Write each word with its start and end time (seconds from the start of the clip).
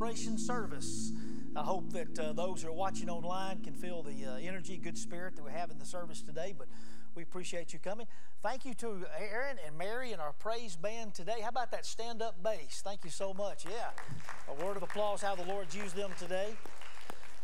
celebration 0.00 0.38
service. 0.38 1.12
I 1.54 1.60
hope 1.60 1.92
that 1.92 2.18
uh, 2.18 2.32
those 2.32 2.62
who 2.62 2.68
are 2.70 2.72
watching 2.72 3.10
online 3.10 3.62
can 3.62 3.74
feel 3.74 4.02
the 4.02 4.24
uh, 4.24 4.36
energy, 4.36 4.78
good 4.78 4.96
spirit 4.96 5.36
that 5.36 5.44
we 5.44 5.52
have 5.52 5.70
in 5.70 5.78
the 5.78 5.84
service 5.84 6.22
today. 6.22 6.54
But 6.56 6.68
we 7.14 7.22
appreciate 7.22 7.74
you 7.74 7.78
coming. 7.80 8.06
Thank 8.42 8.64
you 8.64 8.72
to 8.74 9.04
Aaron 9.18 9.58
and 9.66 9.76
Mary 9.76 10.12
and 10.12 10.20
our 10.22 10.32
praise 10.32 10.74
band 10.74 11.12
today. 11.12 11.40
How 11.42 11.50
about 11.50 11.70
that 11.72 11.84
stand 11.84 12.22
up 12.22 12.42
bass? 12.42 12.80
Thank 12.82 13.04
you 13.04 13.10
so 13.10 13.34
much. 13.34 13.66
Yeah. 13.66 13.90
A 14.48 14.64
word 14.64 14.78
of 14.78 14.82
applause 14.82 15.20
how 15.20 15.34
the 15.34 15.44
Lord's 15.44 15.76
used 15.76 15.96
them 15.96 16.12
today. 16.18 16.54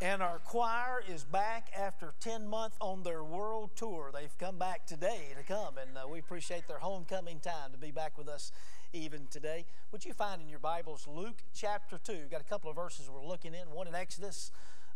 And 0.01 0.23
our 0.23 0.39
choir 0.39 1.03
is 1.07 1.25
back 1.25 1.69
after 1.79 2.15
10 2.21 2.47
months 2.47 2.79
on 2.81 3.03
their 3.03 3.23
world 3.23 3.71
tour. 3.77 4.11
They've 4.15 4.37
come 4.39 4.57
back 4.57 4.87
today 4.87 5.29
to 5.37 5.43
come, 5.43 5.77
and 5.79 5.97
uh, 5.97 6.09
we 6.09 6.21
appreciate 6.21 6.69
their 6.69 6.79
homecoming 6.79 7.41
time 7.41 7.73
to 7.73 7.79
be 7.79 7.91
back 7.91 8.17
with 8.17 8.29
us 8.29 8.53
even 8.93 9.27
today. 9.31 9.65
Would 9.93 10.05
you 10.05 10.13
find 10.13 10.41
in 10.41 10.49
your 10.49 10.59
Bibles 10.59 11.07
Luke 11.07 11.43
chapter 11.55 11.99
2? 11.99 12.13
We've 12.13 12.31
got 12.31 12.41
a 12.41 12.45
couple 12.45 12.71
of 12.71 12.77
verses 12.77 13.11
we're 13.11 13.25
looking 13.25 13.55
in, 13.55 13.71
one 13.71 13.87
in 13.87 13.95
Exodus, 13.95 14.51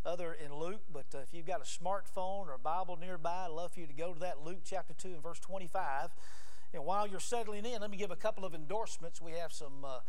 other 0.05 0.33
in 0.33 0.53
Luke. 0.53 0.81
But 0.91 1.05
uh, 1.13 1.19
if 1.19 1.33
you've 1.33 1.45
got 1.45 1.61
a 1.61 1.63
smartphone 1.63 2.47
or 2.47 2.53
a 2.53 2.59
Bible 2.59 2.97
nearby, 2.99 3.45
I'd 3.45 3.51
love 3.51 3.73
for 3.73 3.79
you 3.79 3.87
to 3.87 3.93
go 3.93 4.13
to 4.13 4.19
that 4.21 4.43
Luke 4.43 4.59
chapter 4.63 4.93
2 4.93 5.09
and 5.09 5.23
verse 5.23 5.39
25. 5.39 6.09
And 6.73 6.85
while 6.85 7.07
you're 7.07 7.19
settling 7.19 7.65
in, 7.65 7.81
let 7.81 7.91
me 7.91 7.97
give 7.97 8.11
a 8.11 8.15
couple 8.15 8.45
of 8.45 8.53
endorsements. 8.53 9.21
We 9.21 9.33
have 9.33 9.51
some. 9.51 9.85
Uh, 9.85 9.99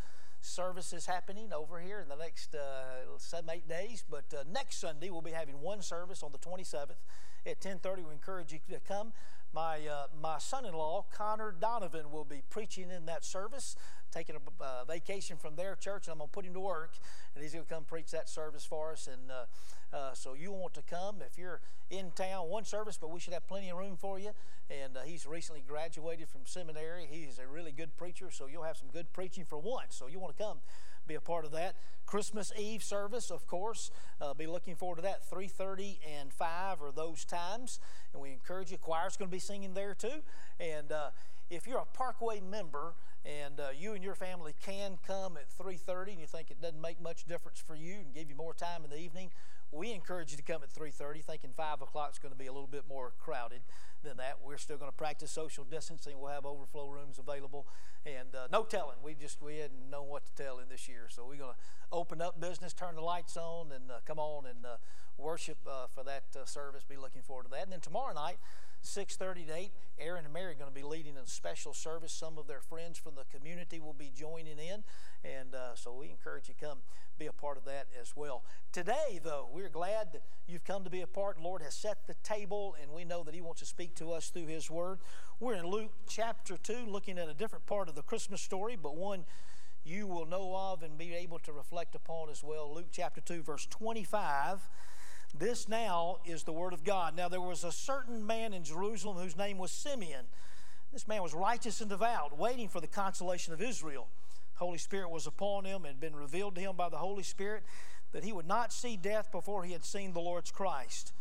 services 0.45 1.07
happening 1.07 1.52
over 1.52 1.79
here 1.79 2.01
in 2.01 2.09
the 2.09 2.16
next 2.16 2.55
uh, 2.55 3.16
seven, 3.16 3.49
eight 3.51 3.69
days. 3.69 4.05
But 4.09 4.24
uh, 4.37 4.43
next 4.52 4.80
Sunday, 4.80 5.09
we'll 5.09 5.23
be 5.23 5.30
having 5.30 5.60
one 5.60 5.83
service 5.83 6.23
on 6.23 6.33
the 6.33 6.38
27th 6.38 6.96
at 7.46 7.60
10.30. 7.60 7.99
We 7.99 8.12
encourage 8.12 8.52
you 8.52 8.59
to 8.71 8.80
come. 8.80 9.12
My, 9.55 9.87
uh, 9.87 10.06
my 10.19 10.38
son-in-law, 10.38 11.06
Connor 11.12 11.55
Donovan, 11.59 12.10
will 12.10 12.24
be 12.24 12.43
preaching 12.48 12.91
in 12.91 13.05
that 13.06 13.23
service, 13.23 13.77
taking 14.10 14.34
a 14.34 14.65
uh, 14.65 14.84
vacation 14.84 15.37
from 15.37 15.56
their 15.56 15.77
church, 15.77 16.06
and 16.06 16.12
I'm 16.12 16.19
going 16.19 16.29
to 16.29 16.33
put 16.33 16.47
him 16.47 16.55
to 16.55 16.60
work, 16.60 16.95
and 17.34 17.43
he's 17.43 17.52
going 17.52 17.66
to 17.66 17.73
come 17.73 17.85
preach 17.85 18.10
that 18.12 18.30
service 18.30 18.65
for 18.65 18.93
us. 18.93 19.09
And 19.12 19.30
uh, 19.30 19.95
uh, 19.95 20.15
so 20.15 20.32
you 20.32 20.52
want 20.52 20.73
to 20.74 20.82
come 20.82 21.16
if 21.21 21.37
you're 21.37 21.60
in 21.90 22.12
town, 22.12 22.49
one 22.49 22.65
service, 22.65 22.96
but 22.99 23.10
we 23.10 23.21
should 23.21 23.35
have 23.35 23.46
plenty 23.46 23.68
of 23.68 23.77
room 23.77 23.96
for 23.96 24.18
you. 24.18 24.30
And 24.71 24.96
uh, 24.96 25.01
he's 25.04 25.27
recently 25.27 25.62
graduated 25.66 26.30
from 26.30 26.43
seminary. 26.46 27.07
He's 27.10 27.38
a 27.38 27.46
really 27.46 27.73
good 27.73 27.95
preacher, 27.99 28.30
so 28.30 28.46
you'll 28.46 28.62
have 28.62 28.79
some 28.79 28.88
good 28.88 29.12
preaching 29.12 29.45
for 29.45 29.59
once. 29.59 29.95
So 29.95 30.07
you 30.07 30.18
want 30.18 30.34
to 30.34 30.43
come 30.43 30.60
be 31.07 31.15
a 31.15 31.21
part 31.21 31.45
of 31.45 31.53
that. 31.53 31.77
Christmas 32.07 32.53
Eve 32.59 32.83
service, 32.83 33.31
of 33.31 33.47
course, 33.47 33.91
uh, 34.21 34.35
be 34.35 34.47
looking 34.47 34.77
forward 34.77 34.97
to 34.97 35.03
that. 35.03 35.29
3:30 35.29 35.99
and 36.19 36.33
5 36.33 36.83
are 36.83 36.93
those 36.93 37.25
times, 37.25 37.81
and 38.13 38.21
we 38.21 38.33
encourage 38.33 38.71
you. 38.71 38.79
Choir's 38.79 39.17
going 39.17 39.30
to 39.30 39.35
be 39.35 39.39
singing 39.39 39.75
there 39.75 39.95
too. 39.95 40.23
And 40.61 40.93
uh, 40.93 41.11
if 41.51 41.67
you're 41.67 41.79
a 41.79 41.87
Parkway 41.87 42.41
member 42.41 42.95
and 43.25 43.61
uh, 43.61 43.69
you 43.79 43.95
and 43.95 44.03
your 44.03 44.15
family 44.15 44.55
can 44.63 44.99
come 45.07 45.37
at 45.37 45.49
3:30, 45.51 46.13
and 46.13 46.21
you 46.21 46.27
think 46.27 46.51
it 46.51 46.61
doesn't 46.61 46.80
make 46.80 47.01
much 47.01 47.25
difference 47.25 47.61
for 47.61 47.75
you 47.75 47.95
and 47.95 48.15
give 48.15 48.29
you 48.29 48.35
more 48.35 48.55
time 48.55 48.85
in 48.85 48.91
the 48.91 48.99
evening, 48.99 49.30
we 49.73 49.92
encourage 49.92 50.30
you 50.30 50.37
to 50.37 50.42
come 50.42 50.62
at 50.62 50.70
3.30 50.70 51.24
thinking 51.24 51.51
5 51.56 51.80
o'clock 51.80 52.10
is 52.12 52.18
going 52.18 52.32
to 52.32 52.38
be 52.38 52.46
a 52.46 52.52
little 52.52 52.68
bit 52.68 52.84
more 52.87 53.12
crowded 53.18 53.62
than 54.04 54.18
that. 54.18 54.38
We're 54.45 54.59
still 54.59 54.76
going 54.76 54.90
to 54.90 54.96
practice 54.96 55.30
social 55.30 55.65
distancing. 55.65 56.20
We'll 56.20 56.30
have 56.30 56.45
overflow 56.45 56.88
rooms 56.88 57.18
available. 57.18 57.66
And 58.04 58.34
uh, 58.34 58.48
no 58.52 58.65
telling. 58.65 58.96
We 59.02 59.15
just 59.15 59.40
we 59.40 59.59
hadn't 59.59 59.90
known 59.90 60.09
what 60.09 60.26
to 60.26 60.34
tell 60.34 60.59
in 60.59 60.68
this 60.68 60.88
year. 60.88 61.09
So 61.09 61.24
we're 61.24 61.37
going 61.37 61.52
to 61.54 61.96
open 61.96 62.20
up 62.20 62.40
business 62.40 62.73
turn 62.73 62.96
the 62.96 63.00
lights 63.00 63.37
on 63.37 63.73
and 63.73 63.90
uh, 63.90 63.95
come 64.04 64.19
on 64.19 64.44
and 64.44 64.66
uh, 64.66 64.76
worship 65.16 65.59
uh, 65.66 65.87
for 65.87 66.04
that 66.04 66.25
uh, 66.37 66.44
service. 66.44 66.84
Be 66.84 66.97
looking 66.97 67.22
forward 67.22 67.44
to 67.44 67.50
that. 67.50 67.62
And 67.62 67.72
then 67.72 67.81
tomorrow 67.81 68.12
night 68.12 68.38
6.30 68.84 69.47
to 69.47 69.56
8 69.56 69.71
aaron 69.99 70.25
and 70.25 70.34
mary 70.34 70.53
are 70.53 70.56
going 70.56 70.71
to 70.71 70.75
be 70.75 70.83
leading 70.83 71.16
a 71.16 71.27
special 71.27 71.72
service 71.72 72.12
some 72.12 72.38
of 72.38 72.47
their 72.47 72.61
friends 72.61 72.99
from 72.99 73.15
the 73.15 73.25
community 73.37 73.78
will 73.78 73.93
be 73.93 74.11
joining 74.15 74.59
in 74.59 74.83
and 75.25 75.55
uh, 75.55 75.75
so 75.75 75.93
we 75.93 76.11
encourage 76.11 76.49
you 76.49 76.55
to 76.59 76.66
come 76.66 76.78
be 77.22 77.27
a 77.28 77.33
part 77.33 77.56
of 77.56 77.65
that 77.65 77.87
as 78.00 78.16
well. 78.16 78.43
Today, 78.72 79.21
though, 79.22 79.49
we're 79.53 79.69
glad 79.69 80.12
that 80.12 80.22
you've 80.49 80.65
come 80.65 80.83
to 80.83 80.91
be 80.91 81.03
a 81.03 81.06
part. 81.06 81.37
The 81.37 81.43
Lord 81.44 81.62
has 81.62 81.75
set 81.75 82.06
the 82.09 82.15
table, 82.25 82.75
and 82.83 82.91
we 82.91 83.05
know 83.05 83.23
that 83.23 83.33
He 83.34 83.41
wants 83.41 83.61
to 83.61 83.67
speak 83.67 83.95
to 83.97 84.12
us 84.12 84.31
through 84.31 84.47
His 84.47 84.69
Word. 84.69 84.99
We're 85.39 85.55
in 85.55 85.67
Luke 85.67 85.93
chapter 86.09 86.56
2, 86.56 86.87
looking 86.89 87.19
at 87.19 87.29
a 87.29 87.35
different 87.35 87.67
part 87.67 87.89
of 87.89 87.95
the 87.95 88.03
Christmas 88.03 88.41
story, 88.41 88.77
but 88.81 88.97
one 88.97 89.25
you 89.85 90.06
will 90.09 90.27
know 90.27 90.55
of 90.56 90.83
and 90.83 90.99
be 90.99 91.15
able 91.15 91.39
to 91.41 91.53
reflect 91.53 91.95
upon 91.95 92.29
as 92.29 92.43
well. 92.43 92.73
Luke 92.75 92.89
chapter 92.91 93.21
2, 93.21 93.43
verse 93.43 93.67
25. 93.67 94.69
This 95.34 95.69
now 95.69 96.19
is 96.26 96.43
the 96.43 96.53
Word 96.53 96.72
of 96.72 96.84
God. 96.84 97.16
Now, 97.16 97.28
there 97.28 97.41
was 97.41 97.65
a 97.65 97.72
certain 97.72 98.26
man 98.26 98.53
in 98.53 98.65
Jerusalem 98.65 99.16
whose 99.16 99.37
name 99.37 99.59
was 99.59 99.70
Simeon. 99.72 100.26
This 100.93 101.09
man 101.09 101.22
was 101.22 101.32
righteous 101.32 101.81
and 101.81 101.88
devout, 101.88 102.38
waiting 102.38 102.69
for 102.69 102.81
the 102.81 102.87
consolation 102.87 103.54
of 103.54 103.62
Israel. 103.62 104.09
Holy 104.56 104.78
Spirit 104.78 105.10
was 105.10 105.26
upon 105.26 105.65
him 105.65 105.84
and 105.84 105.87
had 105.87 106.00
been 106.00 106.15
revealed 106.15 106.54
to 106.56 106.60
him 106.60 106.76
by 106.76 106.91
the 106.91 106.98
Holy 106.98 107.22
Spirit 107.22 107.62
that 108.12 108.25
he 108.25 108.32
would 108.32 108.47
not 108.47 108.72
see 108.72 108.97
death 108.97 109.32
before 109.32 109.65
he 109.65 109.72
had 109.72 109.84
seen 109.84 110.12
the 110.12 110.20
Lord's 110.20 110.50
Christ. 110.50 111.12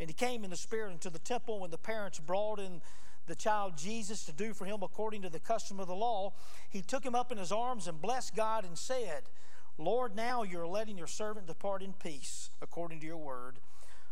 And 0.00 0.10
he 0.10 0.14
came 0.14 0.42
in 0.42 0.50
the 0.50 0.56
Spirit 0.56 0.90
into 0.90 1.10
the 1.10 1.20
temple 1.20 1.60
when 1.60 1.70
the 1.70 1.78
parents 1.78 2.18
brought 2.18 2.58
in 2.58 2.80
the 3.26 3.36
child 3.36 3.78
Jesus 3.78 4.24
to 4.24 4.32
do 4.32 4.52
for 4.52 4.64
him 4.64 4.82
according 4.82 5.22
to 5.22 5.28
the 5.28 5.38
custom 5.38 5.78
of 5.78 5.86
the 5.86 5.94
law. 5.94 6.32
He 6.68 6.82
took 6.82 7.04
him 7.04 7.14
up 7.14 7.30
in 7.30 7.38
his 7.38 7.52
arms 7.52 7.86
and 7.86 8.02
blessed 8.02 8.34
God 8.34 8.64
and 8.64 8.76
said, 8.76 9.22
Lord, 9.80 10.14
now 10.14 10.42
you're 10.42 10.66
letting 10.66 10.98
your 10.98 11.06
servant 11.06 11.46
depart 11.46 11.82
in 11.82 11.94
peace 11.94 12.50
according 12.60 13.00
to 13.00 13.06
your 13.06 13.16
word. 13.16 13.58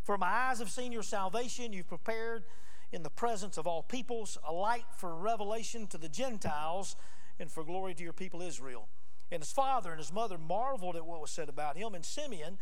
For 0.02 0.16
my 0.16 0.26
eyes 0.26 0.60
have 0.60 0.70
seen 0.70 0.92
your 0.92 1.02
salvation. 1.02 1.74
You've 1.74 1.88
prepared 1.88 2.44
in 2.90 3.02
the 3.02 3.10
presence 3.10 3.58
of 3.58 3.66
all 3.66 3.82
peoples 3.82 4.38
a 4.48 4.52
light 4.52 4.86
for 4.96 5.14
revelation 5.14 5.86
to 5.88 5.98
the 5.98 6.08
Gentiles 6.08 6.96
and 7.38 7.50
for 7.50 7.62
glory 7.62 7.92
to 7.94 8.02
your 8.02 8.14
people 8.14 8.40
Israel. 8.40 8.88
And 9.30 9.42
his 9.42 9.52
father 9.52 9.90
and 9.90 9.98
his 9.98 10.10
mother 10.10 10.38
marveled 10.38 10.96
at 10.96 11.04
what 11.04 11.20
was 11.20 11.30
said 11.30 11.50
about 11.50 11.76
him. 11.76 11.94
And 11.94 12.02
Simeon 12.02 12.56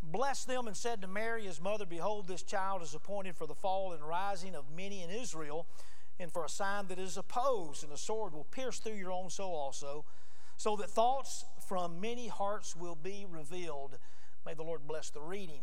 blessed 0.00 0.46
them 0.46 0.68
and 0.68 0.76
said 0.76 1.02
to 1.02 1.08
Mary, 1.08 1.46
his 1.46 1.60
mother, 1.60 1.84
Behold, 1.84 2.28
this 2.28 2.42
child 2.42 2.82
is 2.82 2.94
appointed 2.94 3.36
for 3.36 3.48
the 3.48 3.54
fall 3.54 3.92
and 3.92 4.06
rising 4.06 4.54
of 4.54 4.64
many 4.76 5.02
in 5.02 5.10
Israel, 5.10 5.66
and 6.20 6.30
for 6.30 6.44
a 6.44 6.48
sign 6.48 6.86
that 6.86 7.00
is 7.00 7.16
opposed, 7.16 7.82
and 7.82 7.92
a 7.92 7.96
sword 7.96 8.32
will 8.32 8.44
pierce 8.44 8.78
through 8.78 8.94
your 8.94 9.10
own 9.10 9.28
soul 9.28 9.54
also, 9.54 10.04
so 10.56 10.76
that 10.76 10.90
thoughts 10.90 11.44
from 11.66 12.00
many 12.00 12.28
hearts 12.28 12.76
will 12.76 12.96
be 12.96 13.26
revealed. 13.28 13.98
May 14.46 14.54
the 14.54 14.62
Lord 14.62 14.86
bless 14.86 15.10
the 15.10 15.20
reading 15.20 15.62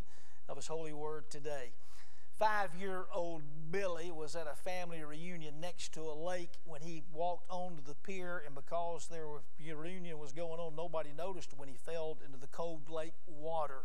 of 0.49 0.57
his 0.57 0.67
holy 0.67 0.93
word 0.93 1.29
today 1.29 1.71
five 2.41 2.73
year 2.79 3.05
old 3.13 3.43
Billy 3.69 4.09
was 4.09 4.35
at 4.35 4.47
a 4.51 4.55
family 4.55 5.03
reunion 5.03 5.53
next 5.61 5.93
to 5.93 6.01
a 6.01 6.15
lake 6.15 6.49
when 6.65 6.81
he 6.81 7.03
walked 7.13 7.45
onto 7.51 7.83
the 7.83 7.93
pier, 7.93 8.41
and 8.43 8.55
because 8.55 9.07
their 9.07 9.27
reunion 9.75 10.17
was 10.17 10.31
going 10.31 10.59
on, 10.59 10.75
nobody 10.75 11.11
noticed 11.15 11.53
when 11.55 11.69
he 11.69 11.75
fell 11.75 12.17
into 12.25 12.39
the 12.39 12.47
cold 12.47 12.89
lake 12.89 13.13
water. 13.27 13.83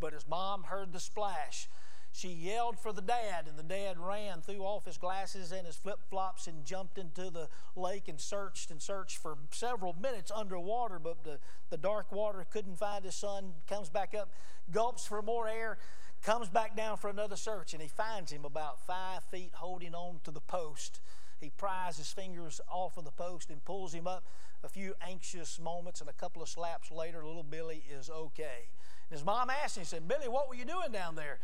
But 0.00 0.14
his 0.14 0.26
mom 0.26 0.62
heard 0.62 0.94
the 0.94 0.98
splash. 0.98 1.68
She 2.12 2.28
yelled 2.28 2.78
for 2.78 2.92
the 2.92 3.02
dad, 3.02 3.46
and 3.48 3.56
the 3.56 3.62
dad 3.62 3.96
ran, 3.98 4.40
threw 4.42 4.62
off 4.62 4.84
his 4.84 4.98
glasses 4.98 5.52
and 5.52 5.66
his 5.66 5.76
flip 5.76 6.00
flops, 6.10 6.46
and 6.46 6.64
jumped 6.64 6.98
into 6.98 7.30
the 7.30 7.48
lake 7.76 8.08
and 8.08 8.20
searched 8.20 8.70
and 8.70 8.82
searched 8.82 9.18
for 9.18 9.38
several 9.52 9.94
minutes 9.94 10.32
underwater. 10.34 10.98
But 10.98 11.24
the, 11.24 11.38
the 11.70 11.76
dark 11.76 12.10
water 12.12 12.44
couldn't 12.50 12.78
find 12.78 13.04
his 13.04 13.14
son. 13.14 13.52
Comes 13.68 13.88
back 13.88 14.14
up, 14.14 14.30
gulps 14.72 15.06
for 15.06 15.22
more 15.22 15.48
air, 15.48 15.78
comes 16.22 16.48
back 16.48 16.76
down 16.76 16.96
for 16.96 17.08
another 17.08 17.36
search, 17.36 17.72
and 17.72 17.80
he 17.80 17.88
finds 17.88 18.32
him 18.32 18.44
about 18.44 18.84
five 18.86 19.22
feet 19.30 19.52
holding 19.54 19.94
on 19.94 20.20
to 20.24 20.30
the 20.30 20.40
post. 20.40 21.00
He 21.40 21.50
pries 21.56 21.96
his 21.96 22.12
fingers 22.12 22.60
off 22.70 22.98
of 22.98 23.04
the 23.04 23.12
post 23.12 23.50
and 23.50 23.64
pulls 23.64 23.94
him 23.94 24.06
up. 24.06 24.24
A 24.62 24.68
few 24.68 24.94
anxious 25.00 25.58
moments 25.58 26.02
and 26.02 26.10
a 26.10 26.12
couple 26.12 26.42
of 26.42 26.50
slaps 26.50 26.90
later, 26.90 27.24
little 27.24 27.42
Billy 27.42 27.82
is 27.90 28.10
okay. 28.10 28.68
And 29.08 29.18
his 29.18 29.24
mom 29.24 29.48
asked 29.48 29.78
him, 29.78 29.82
he 29.82 29.86
said, 29.86 30.06
Billy, 30.06 30.28
what 30.28 30.50
were 30.50 30.54
you 30.54 30.66
doing 30.66 30.92
down 30.92 31.14
there? 31.14 31.38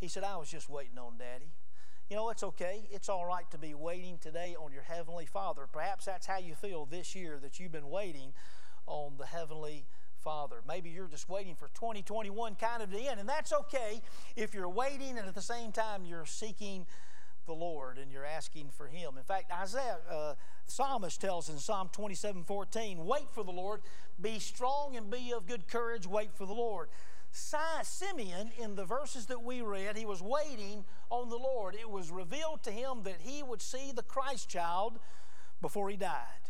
He 0.00 0.08
said, 0.08 0.24
I 0.24 0.36
was 0.36 0.48
just 0.48 0.68
waiting 0.68 0.98
on 0.98 1.18
Daddy. 1.18 1.50
You 2.08 2.16
know, 2.16 2.30
it's 2.30 2.42
okay. 2.42 2.88
It's 2.90 3.08
all 3.08 3.26
right 3.26 3.50
to 3.50 3.58
be 3.58 3.74
waiting 3.74 4.18
today 4.18 4.56
on 4.58 4.72
your 4.72 4.82
Heavenly 4.82 5.26
Father. 5.26 5.66
Perhaps 5.70 6.06
that's 6.06 6.26
how 6.26 6.38
you 6.38 6.54
feel 6.54 6.86
this 6.86 7.14
year 7.14 7.38
that 7.42 7.60
you've 7.60 7.72
been 7.72 7.90
waiting 7.90 8.32
on 8.86 9.12
the 9.18 9.26
Heavenly 9.26 9.84
Father. 10.18 10.56
Maybe 10.66 10.88
you're 10.90 11.08
just 11.08 11.28
waiting 11.28 11.54
for 11.54 11.68
2021 11.68 12.54
kind 12.54 12.82
of 12.82 12.90
to 12.90 12.98
end, 12.98 13.20
and 13.20 13.28
that's 13.28 13.52
okay 13.52 14.00
if 14.36 14.54
you're 14.54 14.68
waiting 14.68 15.18
and 15.18 15.28
at 15.28 15.34
the 15.34 15.42
same 15.42 15.72
time 15.72 16.04
you're 16.04 16.26
seeking 16.26 16.86
the 17.46 17.54
Lord 17.54 17.98
and 17.98 18.12
you're 18.12 18.24
asking 18.24 18.70
for 18.76 18.86
Him. 18.86 19.16
In 19.16 19.24
fact, 19.24 19.50
Isaiah, 19.50 19.98
uh, 20.10 20.34
psalmist 20.66 21.20
tells 21.20 21.48
in 21.48 21.58
Psalm 21.58 21.88
27 21.92 22.44
14, 22.44 23.04
wait 23.04 23.30
for 23.32 23.42
the 23.42 23.50
Lord, 23.50 23.80
be 24.20 24.38
strong 24.38 24.96
and 24.96 25.10
be 25.10 25.32
of 25.32 25.46
good 25.46 25.66
courage, 25.66 26.06
wait 26.06 26.30
for 26.34 26.46
the 26.46 26.52
Lord. 26.52 26.88
Simeon, 27.30 28.50
in 28.58 28.74
the 28.74 28.84
verses 28.84 29.26
that 29.26 29.42
we 29.42 29.62
read, 29.62 29.96
he 29.96 30.04
was 30.04 30.22
waiting 30.22 30.84
on 31.10 31.28
the 31.28 31.36
Lord. 31.36 31.74
It 31.74 31.90
was 31.90 32.10
revealed 32.10 32.62
to 32.64 32.70
him 32.70 33.02
that 33.04 33.20
he 33.20 33.42
would 33.42 33.62
see 33.62 33.92
the 33.94 34.02
Christ 34.02 34.48
child 34.48 34.98
before 35.60 35.88
he 35.88 35.96
died 35.96 36.48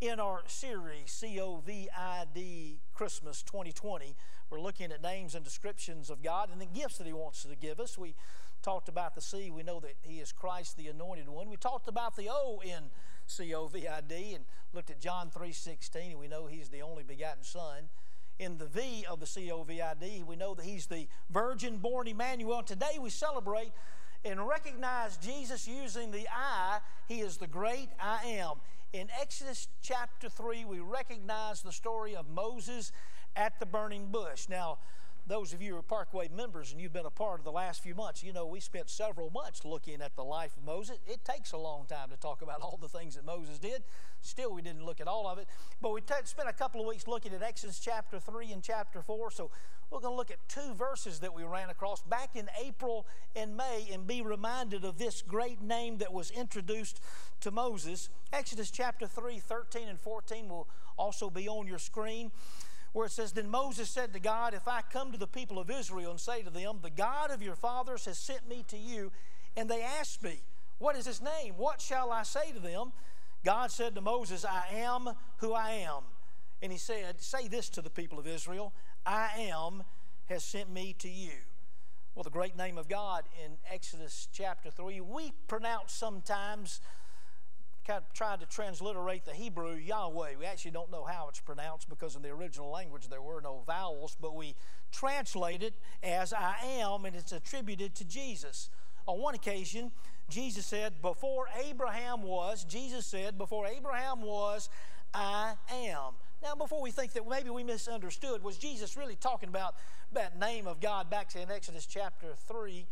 in 0.00 0.20
our 0.20 0.42
series, 0.46 1.10
COVID 1.10 2.76
Christmas 2.92 3.42
2020, 3.42 4.14
we're 4.50 4.60
looking 4.60 4.92
at 4.92 5.02
names 5.02 5.34
and 5.34 5.44
descriptions 5.44 6.10
of 6.10 6.22
God 6.22 6.50
and 6.52 6.60
the 6.60 6.66
gifts 6.66 6.98
that 6.98 7.06
He 7.06 7.12
wants 7.12 7.42
to 7.44 7.56
give 7.56 7.80
us. 7.80 7.96
We 7.96 8.14
talked 8.62 8.88
about 8.88 9.14
the 9.14 9.20
C, 9.20 9.50
we 9.50 9.62
know 9.62 9.80
that 9.80 9.94
He 10.02 10.18
is 10.18 10.32
Christ, 10.32 10.76
the 10.76 10.88
anointed 10.88 11.28
one. 11.28 11.48
We 11.48 11.56
talked 11.56 11.88
about 11.88 12.16
the 12.16 12.28
O 12.30 12.60
in 12.62 12.90
COVID 13.26 14.34
and 14.34 14.44
looked 14.72 14.90
at 14.90 15.00
John 15.00 15.30
3.16, 15.30 16.10
and 16.10 16.18
we 16.18 16.28
know 16.28 16.46
He's 16.46 16.68
the 16.68 16.82
only 16.82 17.02
begotten 17.02 17.42
Son. 17.42 17.88
In 18.38 18.58
the 18.58 18.66
V 18.66 19.04
of 19.08 19.20
the 19.20 19.26
C 19.26 19.50
O 19.50 19.62
V 19.62 19.80
I 19.80 19.94
D. 19.94 20.22
We 20.26 20.36
know 20.36 20.54
that 20.54 20.64
he's 20.64 20.86
the 20.86 21.06
virgin 21.30 21.78
born 21.78 22.08
Emmanuel. 22.08 22.62
Today 22.62 22.98
we 23.00 23.10
celebrate 23.10 23.72
and 24.24 24.46
recognize 24.46 25.16
Jesus 25.18 25.68
using 25.68 26.10
the 26.10 26.26
I. 26.28 26.78
He 27.06 27.20
is 27.20 27.36
the 27.36 27.46
great 27.46 27.88
I 28.00 28.24
am. 28.26 28.56
In 28.92 29.08
Exodus 29.20 29.68
chapter 29.82 30.28
3, 30.28 30.64
we 30.64 30.78
recognize 30.78 31.62
the 31.62 31.72
story 31.72 32.14
of 32.14 32.30
Moses 32.30 32.92
at 33.34 33.58
the 33.58 33.66
burning 33.66 34.06
bush. 34.06 34.48
Now, 34.48 34.78
those 35.26 35.54
of 35.54 35.62
you 35.62 35.72
who 35.72 35.78
are 35.78 35.82
Parkway 35.82 36.28
members 36.28 36.72
and 36.72 36.80
you've 36.80 36.92
been 36.92 37.06
a 37.06 37.10
part 37.10 37.38
of 37.38 37.44
the 37.44 37.52
last 37.52 37.82
few 37.82 37.94
months, 37.94 38.22
you 38.22 38.32
know 38.32 38.46
we 38.46 38.60
spent 38.60 38.90
several 38.90 39.30
months 39.30 39.64
looking 39.64 40.02
at 40.02 40.14
the 40.16 40.24
life 40.24 40.56
of 40.56 40.64
Moses. 40.64 40.98
It 41.06 41.24
takes 41.24 41.52
a 41.52 41.56
long 41.56 41.86
time 41.86 42.10
to 42.10 42.16
talk 42.16 42.42
about 42.42 42.60
all 42.62 42.78
the 42.80 42.88
things 42.88 43.14
that 43.14 43.24
Moses 43.24 43.58
did. 43.58 43.82
Still, 44.20 44.52
we 44.52 44.62
didn't 44.62 44.84
look 44.84 45.00
at 45.00 45.08
all 45.08 45.26
of 45.26 45.38
it. 45.38 45.48
But 45.80 45.92
we 45.92 46.00
t- 46.00 46.14
spent 46.24 46.48
a 46.48 46.52
couple 46.52 46.80
of 46.80 46.86
weeks 46.86 47.06
looking 47.06 47.32
at 47.32 47.42
Exodus 47.42 47.78
chapter 47.78 48.18
3 48.18 48.52
and 48.52 48.62
chapter 48.62 49.02
4. 49.02 49.30
So 49.30 49.50
we're 49.90 50.00
going 50.00 50.12
to 50.12 50.16
look 50.16 50.30
at 50.30 50.46
two 50.48 50.74
verses 50.74 51.20
that 51.20 51.34
we 51.34 51.44
ran 51.44 51.70
across 51.70 52.02
back 52.02 52.36
in 52.36 52.48
April 52.62 53.06
and 53.36 53.56
May 53.56 53.88
and 53.92 54.06
be 54.06 54.22
reminded 54.22 54.84
of 54.84 54.98
this 54.98 55.22
great 55.22 55.62
name 55.62 55.98
that 55.98 56.12
was 56.12 56.30
introduced 56.30 57.00
to 57.40 57.50
Moses. 57.50 58.08
Exodus 58.32 58.70
chapter 58.70 59.06
3, 59.06 59.38
13 59.38 59.88
and 59.88 60.00
14 60.00 60.48
will 60.48 60.68
also 60.96 61.30
be 61.30 61.48
on 61.48 61.66
your 61.66 61.78
screen 61.78 62.30
where 62.94 63.06
it 63.06 63.12
says, 63.12 63.32
Then 63.32 63.50
Moses 63.50 63.90
said 63.90 64.14
to 64.14 64.20
God, 64.20 64.54
If 64.54 64.66
I 64.66 64.80
come 64.80 65.12
to 65.12 65.18
the 65.18 65.26
people 65.26 65.58
of 65.58 65.70
Israel 65.70 66.12
and 66.12 66.20
say 66.20 66.42
to 66.42 66.50
them, 66.50 66.78
The 66.80 66.90
God 66.90 67.30
of 67.30 67.42
your 67.42 67.56
fathers 67.56 68.06
has 68.06 68.16
sent 68.16 68.48
me 68.48 68.64
to 68.68 68.78
you, 68.78 69.12
and 69.56 69.68
they 69.68 69.82
ask 69.82 70.22
me, 70.22 70.40
What 70.78 70.96
is 70.96 71.04
his 71.04 71.20
name? 71.20 71.54
What 71.56 71.80
shall 71.80 72.10
I 72.10 72.22
say 72.22 72.52
to 72.52 72.60
them? 72.60 72.92
God 73.44 73.70
said 73.70 73.94
to 73.96 74.00
Moses, 74.00 74.44
I 74.44 74.76
am 74.76 75.10
who 75.38 75.52
I 75.52 75.70
am. 75.70 76.04
And 76.62 76.72
he 76.72 76.78
said, 76.78 77.20
Say 77.20 77.48
this 77.48 77.68
to 77.70 77.82
the 77.82 77.90
people 77.90 78.18
of 78.18 78.26
Israel 78.26 78.72
I 79.04 79.28
am 79.52 79.82
has 80.26 80.44
sent 80.44 80.72
me 80.72 80.94
to 81.00 81.08
you. 81.08 81.32
Well, 82.14 82.22
the 82.22 82.30
great 82.30 82.56
name 82.56 82.78
of 82.78 82.88
God 82.88 83.24
in 83.44 83.54
Exodus 83.68 84.28
chapter 84.32 84.70
3, 84.70 85.00
we 85.00 85.32
pronounce 85.48 85.92
sometimes 85.92 86.80
kind 87.86 87.98
of 87.98 88.12
tried 88.12 88.40
to 88.40 88.46
transliterate 88.46 89.24
the 89.24 89.32
Hebrew 89.32 89.74
Yahweh. 89.74 90.36
We 90.38 90.46
actually 90.46 90.70
don't 90.70 90.90
know 90.90 91.04
how 91.04 91.28
it's 91.28 91.40
pronounced 91.40 91.88
because 91.88 92.16
in 92.16 92.22
the 92.22 92.30
original 92.30 92.70
language 92.70 93.08
there 93.08 93.22
were 93.22 93.40
no 93.40 93.62
vowels, 93.66 94.16
but 94.20 94.34
we 94.34 94.54
translate 94.90 95.62
it 95.62 95.74
as 96.02 96.32
I 96.32 96.56
am, 96.78 97.04
and 97.04 97.14
it's 97.14 97.32
attributed 97.32 97.94
to 97.96 98.04
Jesus. 98.04 98.70
On 99.06 99.20
one 99.20 99.34
occasion, 99.34 99.90
Jesus 100.30 100.64
said, 100.64 101.02
Before 101.02 101.46
Abraham 101.62 102.22
was, 102.22 102.64
Jesus 102.64 103.04
said, 103.06 103.36
Before 103.36 103.66
Abraham 103.66 104.22
was, 104.22 104.70
I 105.12 105.54
am. 105.70 106.14
Now, 106.42 106.54
before 106.54 106.82
we 106.82 106.90
think 106.90 107.12
that 107.12 107.28
maybe 107.28 107.50
we 107.50 107.64
misunderstood, 107.64 108.42
was 108.42 108.56
Jesus 108.58 108.96
really 108.96 109.16
talking 109.16 109.48
about 109.48 109.74
that 110.12 110.38
name 110.38 110.66
of 110.66 110.80
God 110.80 111.08
back 111.10 111.34
in 111.36 111.50
Exodus 111.50 111.86
chapter 111.86 112.34
3? 112.48 112.86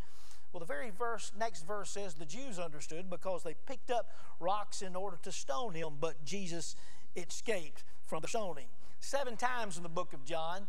Well, 0.53 0.59
the 0.59 0.67
very 0.67 0.91
verse, 0.91 1.31
next 1.37 1.65
verse 1.65 1.89
says 1.89 2.13
the 2.13 2.25
Jews 2.25 2.59
understood 2.59 3.09
because 3.09 3.41
they 3.41 3.55
picked 3.65 3.89
up 3.89 4.11
rocks 4.39 4.83
in 4.83 4.95
order 4.95 5.17
to 5.23 5.31
stone 5.31 5.73
him, 5.73 5.93
but 5.99 6.23
Jesus 6.23 6.75
escaped 7.15 7.83
from 8.05 8.21
the 8.21 8.27
stoning. 8.27 8.67
Seven 8.99 9.35
times 9.35 9.77
in 9.77 9.83
the 9.83 9.89
book 9.89 10.13
of 10.13 10.23
John, 10.25 10.67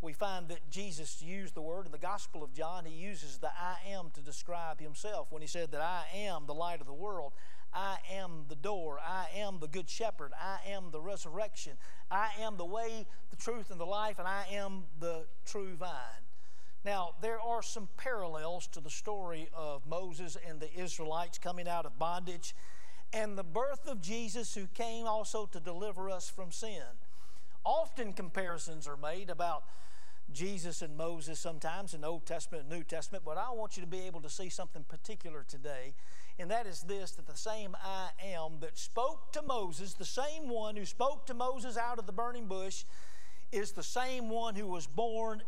we 0.00 0.14
find 0.14 0.48
that 0.48 0.70
Jesus 0.70 1.22
used 1.22 1.54
the 1.54 1.60
word 1.60 1.84
in 1.84 1.92
the 1.92 1.98
Gospel 1.98 2.42
of 2.42 2.54
John. 2.54 2.86
He 2.86 2.94
uses 2.94 3.36
the 3.36 3.48
I 3.48 3.76
am 3.90 4.10
to 4.14 4.22
describe 4.22 4.80
himself 4.80 5.26
when 5.30 5.42
he 5.42 5.48
said 5.48 5.70
that 5.72 5.82
I 5.82 6.04
am 6.16 6.46
the 6.46 6.54
light 6.54 6.80
of 6.80 6.86
the 6.86 6.94
world. 6.94 7.32
I 7.74 7.98
am 8.10 8.46
the 8.48 8.56
door. 8.56 8.98
I 9.06 9.26
am 9.36 9.58
the 9.60 9.68
good 9.68 9.90
shepherd. 9.90 10.32
I 10.40 10.70
am 10.70 10.90
the 10.90 11.00
resurrection. 11.00 11.72
I 12.10 12.30
am 12.40 12.56
the 12.56 12.64
way, 12.64 13.06
the 13.28 13.36
truth, 13.36 13.70
and 13.70 13.78
the 13.78 13.84
life, 13.84 14.18
and 14.18 14.26
I 14.26 14.46
am 14.52 14.84
the 14.98 15.26
true 15.44 15.76
vine. 15.76 16.29
Now, 16.84 17.10
there 17.20 17.40
are 17.40 17.62
some 17.62 17.88
parallels 17.98 18.66
to 18.68 18.80
the 18.80 18.90
story 18.90 19.48
of 19.54 19.86
Moses 19.86 20.38
and 20.48 20.60
the 20.60 20.72
Israelites 20.74 21.38
coming 21.38 21.68
out 21.68 21.84
of 21.84 21.98
bondage 21.98 22.54
and 23.12 23.36
the 23.36 23.44
birth 23.44 23.86
of 23.86 24.00
Jesus, 24.00 24.54
who 24.54 24.66
came 24.68 25.06
also 25.06 25.46
to 25.46 25.60
deliver 25.60 26.08
us 26.08 26.30
from 26.30 26.52
sin. 26.52 26.82
Often 27.64 28.14
comparisons 28.14 28.86
are 28.86 28.96
made 28.96 29.28
about 29.30 29.64
Jesus 30.32 30.80
and 30.80 30.96
Moses 30.96 31.40
sometimes 31.40 31.92
in 31.92 32.02
the 32.02 32.06
Old 32.06 32.24
Testament 32.24 32.64
and 32.68 32.78
New 32.78 32.84
Testament, 32.84 33.24
but 33.26 33.36
I 33.36 33.50
want 33.50 33.76
you 33.76 33.82
to 33.82 33.88
be 33.88 34.02
able 34.02 34.20
to 34.20 34.30
see 34.30 34.48
something 34.48 34.84
particular 34.84 35.44
today, 35.46 35.92
and 36.38 36.50
that 36.50 36.66
is 36.66 36.82
this 36.82 37.10
that 37.12 37.26
the 37.26 37.36
same 37.36 37.76
I 37.84 38.10
am 38.24 38.60
that 38.60 38.78
spoke 38.78 39.32
to 39.32 39.42
Moses, 39.42 39.94
the 39.94 40.04
same 40.04 40.48
one 40.48 40.76
who 40.76 40.84
spoke 40.84 41.26
to 41.26 41.34
Moses 41.34 41.76
out 41.76 41.98
of 41.98 42.06
the 42.06 42.12
burning 42.12 42.46
bush, 42.46 42.84
is 43.52 43.72
the 43.72 43.82
same 43.82 44.30
one 44.30 44.54
who 44.54 44.68
was 44.68 44.86
born 44.86 45.42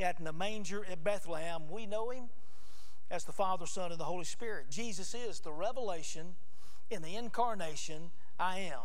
at 0.00 0.18
in 0.18 0.24
the 0.24 0.32
manger 0.32 0.84
at 0.90 1.02
Bethlehem. 1.02 1.62
We 1.70 1.86
know 1.86 2.10
him 2.10 2.24
as 3.10 3.24
the 3.24 3.32
Father, 3.32 3.66
Son, 3.66 3.90
and 3.90 4.00
the 4.00 4.04
Holy 4.04 4.24
Spirit. 4.24 4.70
Jesus 4.70 5.14
is 5.14 5.40
the 5.40 5.52
revelation 5.52 6.34
in 6.90 7.02
the 7.02 7.16
incarnation 7.16 8.10
I 8.38 8.60
am. 8.60 8.80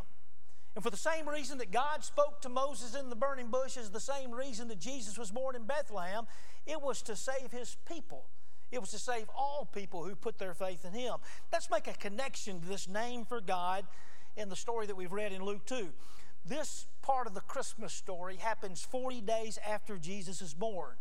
And 0.75 0.83
for 0.83 0.89
the 0.89 0.97
same 0.97 1.27
reason 1.27 1.57
that 1.57 1.71
God 1.71 2.03
spoke 2.03 2.41
to 2.41 2.49
Moses 2.49 2.95
in 2.95 3.09
the 3.09 3.15
burning 3.15 3.47
bush 3.47 3.75
is 3.75 3.89
the 3.89 3.99
same 3.99 4.31
reason 4.31 4.69
that 4.69 4.79
Jesus 4.79 5.17
was 5.17 5.31
born 5.31 5.55
in 5.55 5.63
Bethlehem, 5.63 6.25
it 6.65 6.81
was 6.81 7.01
to 7.03 7.15
save 7.15 7.51
his 7.51 7.75
people. 7.87 8.25
It 8.71 8.79
was 8.79 8.91
to 8.91 8.99
save 8.99 9.25
all 9.37 9.67
people 9.73 10.05
who 10.05 10.15
put 10.15 10.37
their 10.37 10.53
faith 10.53 10.85
in 10.85 10.93
him. 10.93 11.15
Let's 11.51 11.69
make 11.69 11.87
a 11.87 11.93
connection 11.93 12.61
to 12.61 12.67
this 12.67 12.87
name 12.87 13.25
for 13.25 13.41
God 13.41 13.85
in 14.37 14.47
the 14.47 14.55
story 14.55 14.87
that 14.87 14.95
we've 14.95 15.11
read 15.11 15.33
in 15.33 15.43
Luke 15.43 15.65
2. 15.65 15.89
This 16.45 16.87
part 17.01 17.27
of 17.27 17.33
the 17.33 17.41
Christmas 17.41 17.93
story 17.93 18.37
happens 18.37 18.81
40 18.81 19.21
days 19.21 19.59
after 19.67 19.97
Jesus 19.97 20.41
is 20.41 20.53
born. 20.53 20.95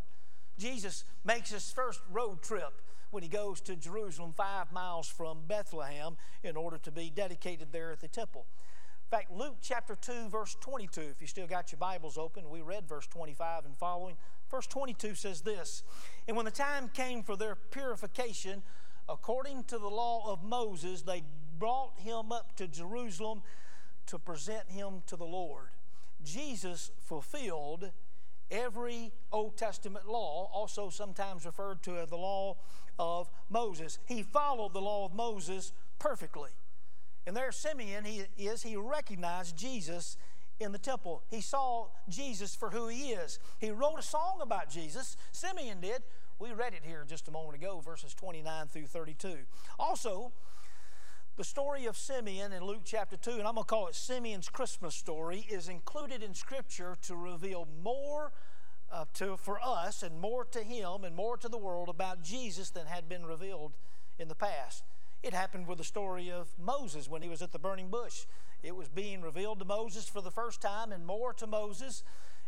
Jesus 0.58 1.04
makes 1.24 1.50
his 1.50 1.70
first 1.72 2.00
road 2.10 2.42
trip 2.42 2.82
when 3.10 3.22
he 3.22 3.28
goes 3.28 3.60
to 3.62 3.74
Jerusalem, 3.74 4.34
five 4.36 4.70
miles 4.72 5.08
from 5.08 5.38
Bethlehem, 5.48 6.16
in 6.44 6.56
order 6.56 6.78
to 6.78 6.92
be 6.92 7.10
dedicated 7.10 7.68
there 7.72 7.90
at 7.90 8.00
the 8.00 8.08
temple. 8.08 8.46
In 9.06 9.18
fact, 9.18 9.32
Luke 9.32 9.56
chapter 9.60 9.96
2, 9.96 10.28
verse 10.28 10.56
22, 10.60 11.00
if 11.00 11.20
you 11.20 11.26
still 11.26 11.46
got 11.46 11.72
your 11.72 11.78
Bibles 11.78 12.16
open, 12.16 12.48
we 12.48 12.60
read 12.60 12.88
verse 12.88 13.08
25 13.08 13.64
and 13.64 13.76
following. 13.76 14.16
Verse 14.50 14.66
22 14.68 15.14
says 15.14 15.40
this 15.40 15.82
And 16.28 16.36
when 16.36 16.44
the 16.44 16.52
time 16.52 16.90
came 16.92 17.22
for 17.22 17.36
their 17.36 17.56
purification, 17.56 18.62
according 19.08 19.64
to 19.64 19.78
the 19.78 19.88
law 19.88 20.30
of 20.32 20.44
Moses, 20.44 21.02
they 21.02 21.24
brought 21.58 21.98
him 21.98 22.30
up 22.30 22.54
to 22.56 22.68
Jerusalem 22.68 23.42
to 24.10 24.18
present 24.18 24.68
him 24.68 25.02
to 25.06 25.16
the 25.16 25.24
Lord. 25.24 25.68
Jesus 26.24 26.90
fulfilled 27.00 27.90
every 28.50 29.12
Old 29.30 29.56
Testament 29.56 30.08
law, 30.08 30.50
also 30.52 30.90
sometimes 30.90 31.46
referred 31.46 31.82
to 31.84 31.96
as 31.96 32.10
the 32.10 32.16
law 32.16 32.56
of 32.98 33.30
Moses. 33.48 34.00
He 34.06 34.24
followed 34.24 34.74
the 34.74 34.80
law 34.80 35.06
of 35.06 35.14
Moses 35.14 35.72
perfectly. 36.00 36.50
And 37.24 37.36
there, 37.36 37.52
Simeon 37.52 38.04
he 38.04 38.24
is, 38.36 38.64
he 38.64 38.76
recognized 38.76 39.56
Jesus 39.56 40.16
in 40.58 40.72
the 40.72 40.78
temple. 40.78 41.22
He 41.30 41.40
saw 41.40 41.86
Jesus 42.08 42.56
for 42.56 42.70
who 42.70 42.88
he 42.88 43.10
is. 43.10 43.38
He 43.58 43.70
wrote 43.70 43.98
a 43.98 44.02
song 44.02 44.40
about 44.42 44.68
Jesus. 44.70 45.16
Simeon 45.30 45.80
did. 45.80 46.02
We 46.40 46.52
read 46.52 46.74
it 46.74 46.82
here 46.82 47.04
just 47.06 47.28
a 47.28 47.30
moment 47.30 47.54
ago, 47.54 47.80
verses 47.84 48.12
29 48.14 48.66
through 48.66 48.86
32. 48.86 49.36
Also, 49.78 50.32
the 51.36 51.44
story 51.44 51.86
of 51.86 51.96
Simeon 51.96 52.52
in 52.52 52.62
Luke 52.64 52.82
chapter 52.84 53.16
2, 53.16 53.30
and 53.32 53.42
I'm 53.42 53.54
going 53.54 53.64
to 53.64 53.68
call 53.68 53.86
it 53.88 53.94
Simeon's 53.94 54.48
Christmas 54.48 54.94
story, 54.94 55.46
is 55.48 55.68
included 55.68 56.22
in 56.22 56.34
Scripture 56.34 56.96
to 57.02 57.16
reveal 57.16 57.66
more 57.82 58.32
uh, 58.92 59.04
to, 59.14 59.36
for 59.36 59.58
us 59.64 60.02
and 60.02 60.20
more 60.20 60.44
to 60.46 60.62
him 60.62 61.04
and 61.04 61.14
more 61.14 61.36
to 61.38 61.48
the 61.48 61.56
world 61.56 61.88
about 61.88 62.22
Jesus 62.22 62.70
than 62.70 62.86
had 62.86 63.08
been 63.08 63.24
revealed 63.24 63.72
in 64.18 64.28
the 64.28 64.34
past. 64.34 64.84
It 65.22 65.32
happened 65.32 65.66
with 65.66 65.78
the 65.78 65.84
story 65.84 66.30
of 66.30 66.48
Moses 66.58 67.08
when 67.08 67.22
he 67.22 67.28
was 67.28 67.42
at 67.42 67.52
the 67.52 67.58
burning 67.58 67.88
bush. 67.88 68.26
It 68.62 68.74
was 68.74 68.88
being 68.88 69.22
revealed 69.22 69.58
to 69.60 69.64
Moses 69.64 70.08
for 70.08 70.20
the 70.20 70.30
first 70.30 70.60
time, 70.60 70.92
and 70.92 71.06
more 71.06 71.32
to 71.34 71.46
Moses 71.46 72.02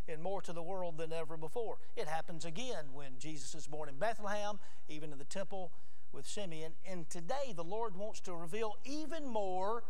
and 0.07 0.21
more 0.21 0.41
to 0.41 0.51
the 0.51 0.61
world 0.61 0.97
than 0.97 1.13
ever 1.13 1.37
before. 1.37 1.77
It 1.95 2.07
happens 2.07 2.45
again 2.45 2.93
when 2.93 3.19
Jesus 3.19 3.55
is 3.55 3.67
born 3.67 3.89
in 3.89 3.95
Bethlehem, 3.95 4.59
even 4.89 5.11
in 5.11 5.17
the 5.17 5.23
temple 5.23 5.71
with 6.13 6.25
Simeon. 6.27 6.73
And 6.89 7.09
today, 7.09 7.53
the 7.55 7.63
Lord 7.63 7.95
wants 7.95 8.19
to 8.21 8.33
reveal 8.33 8.77
even 8.85 9.27
more 9.27 9.83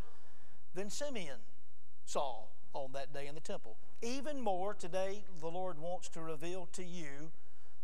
than 0.74 0.90
Simeon 0.90 1.40
saw 2.06 2.46
on 2.74 2.92
that 2.94 3.14
day 3.14 3.28
in 3.28 3.36
the 3.36 3.42
temple. 3.42 3.78
Even 4.02 4.42
more, 4.42 4.74
today, 4.74 5.24
the 5.40 5.48
Lord 5.48 5.80
wants 5.80 6.10
to 6.10 6.22
reveal 6.22 6.68
to 6.74 6.84
you 6.84 7.32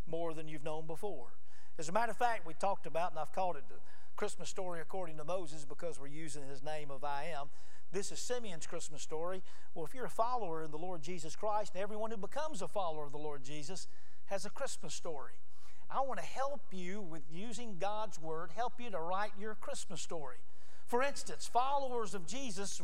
more 0.08 0.34
than 0.34 0.48
you've 0.48 0.64
known 0.64 0.88
before. 0.88 1.34
As 1.78 1.88
a 1.88 1.92
matter 1.92 2.12
of 2.12 2.18
fact, 2.18 2.46
we 2.46 2.54
talked 2.54 2.86
about, 2.86 3.12
and 3.12 3.20
I've 3.20 3.32
called 3.32 3.56
it 3.56 3.64
the 3.70 3.76
Christmas 4.16 4.50
story 4.50 4.82
according 4.82 5.18
to 5.18 5.24
Moses 5.24 5.64
because 5.64 6.00
we're 6.00 6.08
using 6.08 6.44
his 6.44 6.64
name 6.64 6.92
of 6.92 7.04
I 7.04 7.32
am. 7.40 7.48
This 7.92 8.12
is 8.12 8.20
Simeon's 8.20 8.68
Christmas 8.68 9.02
story. 9.02 9.42
Well, 9.74 9.86
if 9.86 9.94
you're 9.94 10.06
a 10.06 10.10
follower 10.10 10.64
in 10.64 10.72
the 10.72 10.78
Lord 10.78 11.02
Jesus 11.02 11.36
Christ, 11.36 11.74
and 11.74 11.82
everyone 11.82 12.12
who 12.12 12.18
becomes 12.18 12.62
a 12.62 12.68
follower 12.68 13.06
of 13.06 13.12
the 13.12 13.18
Lord 13.18 13.44
Jesus 13.44 13.88
has 14.26 14.46
a 14.46 14.50
Christmas 14.50 14.94
story. 14.94 15.34
I 15.92 16.02
want 16.02 16.20
to 16.20 16.26
help 16.26 16.62
you 16.72 17.02
with 17.02 17.24
using 17.34 17.78
God's 17.80 18.22
Word, 18.22 18.52
help 18.56 18.74
you 18.80 18.92
to 18.92 19.00
write 19.00 19.32
your 19.40 19.56
Christmas 19.56 20.02
story. 20.02 20.38
For 20.86 21.02
instance, 21.02 21.50
followers 21.52 22.14
of 22.14 22.28
Jesus 22.28 22.82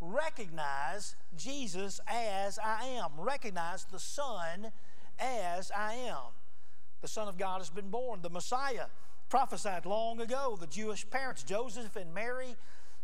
recognize 0.00 1.16
Jesus 1.36 2.00
as 2.06 2.58
I 2.58 2.84
am, 2.98 3.10
recognize 3.18 3.84
the 3.84 3.98
Son 3.98 4.72
as 5.18 5.70
I 5.70 5.94
am. 5.94 6.32
The 7.02 7.08
Son 7.08 7.28
of 7.28 7.36
God 7.36 7.58
has 7.58 7.70
been 7.70 7.90
born, 7.90 8.20
the 8.22 8.30
Messiah 8.30 8.86
prophesied 9.28 9.84
long 9.84 10.20
ago. 10.20 10.56
The 10.58 10.66
Jewish 10.66 11.08
parents, 11.08 11.42
Joseph 11.42 11.94
and 11.96 12.14
Mary, 12.14 12.56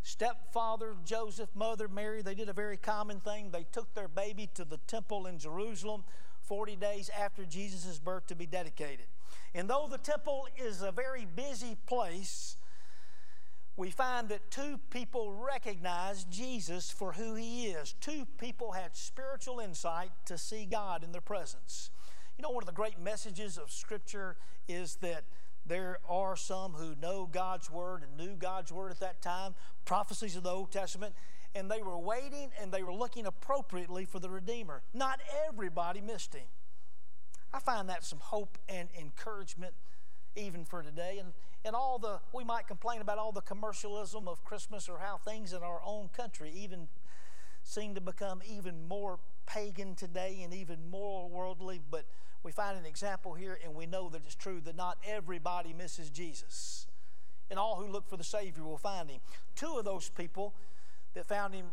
stepfather 0.02 0.94
Joseph, 1.04 1.50
mother 1.54 1.88
Mary, 1.88 2.22
they 2.22 2.34
did 2.34 2.48
a 2.48 2.54
very 2.54 2.76
common 2.78 3.20
thing. 3.20 3.50
They 3.50 3.66
took 3.70 3.94
their 3.94 4.08
baby 4.08 4.48
to 4.54 4.64
the 4.64 4.78
temple 4.86 5.26
in 5.26 5.38
Jerusalem 5.38 6.04
40 6.46 6.76
days 6.76 7.10
after 7.18 7.44
Jesus' 7.44 7.98
birth 7.98 8.26
to 8.28 8.34
be 8.34 8.46
dedicated. 8.46 9.06
And 9.54 9.68
though 9.68 9.86
the 9.90 9.98
temple 9.98 10.48
is 10.56 10.82
a 10.82 10.92
very 10.92 11.26
busy 11.26 11.76
place, 11.86 12.56
we 13.76 13.90
find 13.90 14.28
that 14.28 14.50
two 14.50 14.78
people 14.90 15.32
recognized 15.32 16.30
Jesus 16.30 16.90
for 16.90 17.12
who 17.12 17.34
he 17.34 17.66
is. 17.66 17.94
Two 18.00 18.26
people 18.38 18.72
had 18.72 18.96
spiritual 18.96 19.60
insight 19.60 20.10
to 20.26 20.36
see 20.36 20.66
God 20.66 21.02
in 21.02 21.12
their 21.12 21.22
presence. 21.22 21.90
You 22.36 22.42
know, 22.42 22.50
one 22.50 22.62
of 22.62 22.66
the 22.66 22.72
great 22.72 23.00
messages 23.00 23.56
of 23.56 23.70
Scripture 23.70 24.36
is 24.68 24.96
that 24.96 25.24
there 25.64 25.98
are 26.08 26.36
some 26.36 26.72
who 26.72 26.94
know 27.00 27.28
God's 27.30 27.70
Word 27.70 28.02
and 28.02 28.16
knew 28.16 28.36
God's 28.36 28.72
Word 28.72 28.90
at 28.90 29.00
that 29.00 29.22
time, 29.22 29.54
prophecies 29.84 30.36
of 30.36 30.42
the 30.42 30.50
Old 30.50 30.72
Testament, 30.72 31.14
and 31.54 31.70
they 31.70 31.82
were 31.82 31.98
waiting 31.98 32.50
and 32.60 32.72
they 32.72 32.82
were 32.82 32.94
looking 32.94 33.26
appropriately 33.26 34.04
for 34.04 34.18
the 34.18 34.30
Redeemer. 34.30 34.82
Not 34.94 35.20
everybody 35.48 36.00
missed 36.00 36.34
him. 36.34 36.46
I 37.52 37.58
find 37.58 37.88
that 37.88 38.04
some 38.04 38.20
hope 38.20 38.58
and 38.68 38.88
encouragement 38.98 39.74
even 40.34 40.64
for 40.64 40.82
today. 40.82 41.18
And, 41.18 41.32
and 41.64 41.74
all 41.76 41.98
the, 41.98 42.20
we 42.32 42.44
might 42.44 42.66
complain 42.66 43.00
about 43.00 43.18
all 43.18 43.32
the 43.32 43.42
commercialism 43.42 44.26
of 44.26 44.42
Christmas 44.44 44.88
or 44.88 44.98
how 44.98 45.18
things 45.18 45.52
in 45.52 45.62
our 45.62 45.82
own 45.84 46.08
country 46.08 46.50
even 46.56 46.88
seem 47.62 47.94
to 47.94 48.00
become 48.00 48.40
even 48.46 48.88
more 48.88 49.18
pagan 49.46 49.94
today 49.94 50.40
and 50.42 50.52
even 50.54 50.90
more 50.90 51.28
worldly, 51.28 51.80
but 51.90 52.06
we 52.42 52.50
find 52.50 52.76
an 52.76 52.86
example 52.86 53.34
here 53.34 53.58
and 53.62 53.74
we 53.74 53.86
know 53.86 54.08
that 54.08 54.22
it's 54.24 54.34
true 54.34 54.60
that 54.64 54.76
not 54.76 54.98
everybody 55.06 55.72
misses 55.72 56.10
Jesus. 56.10 56.86
And 57.50 57.58
all 57.58 57.76
who 57.76 57.86
look 57.86 58.08
for 58.08 58.16
the 58.16 58.24
Savior 58.24 58.64
will 58.64 58.78
find 58.78 59.10
him. 59.10 59.20
Two 59.54 59.76
of 59.78 59.84
those 59.84 60.08
people 60.08 60.54
that 61.14 61.26
found 61.26 61.54
him 61.54 61.66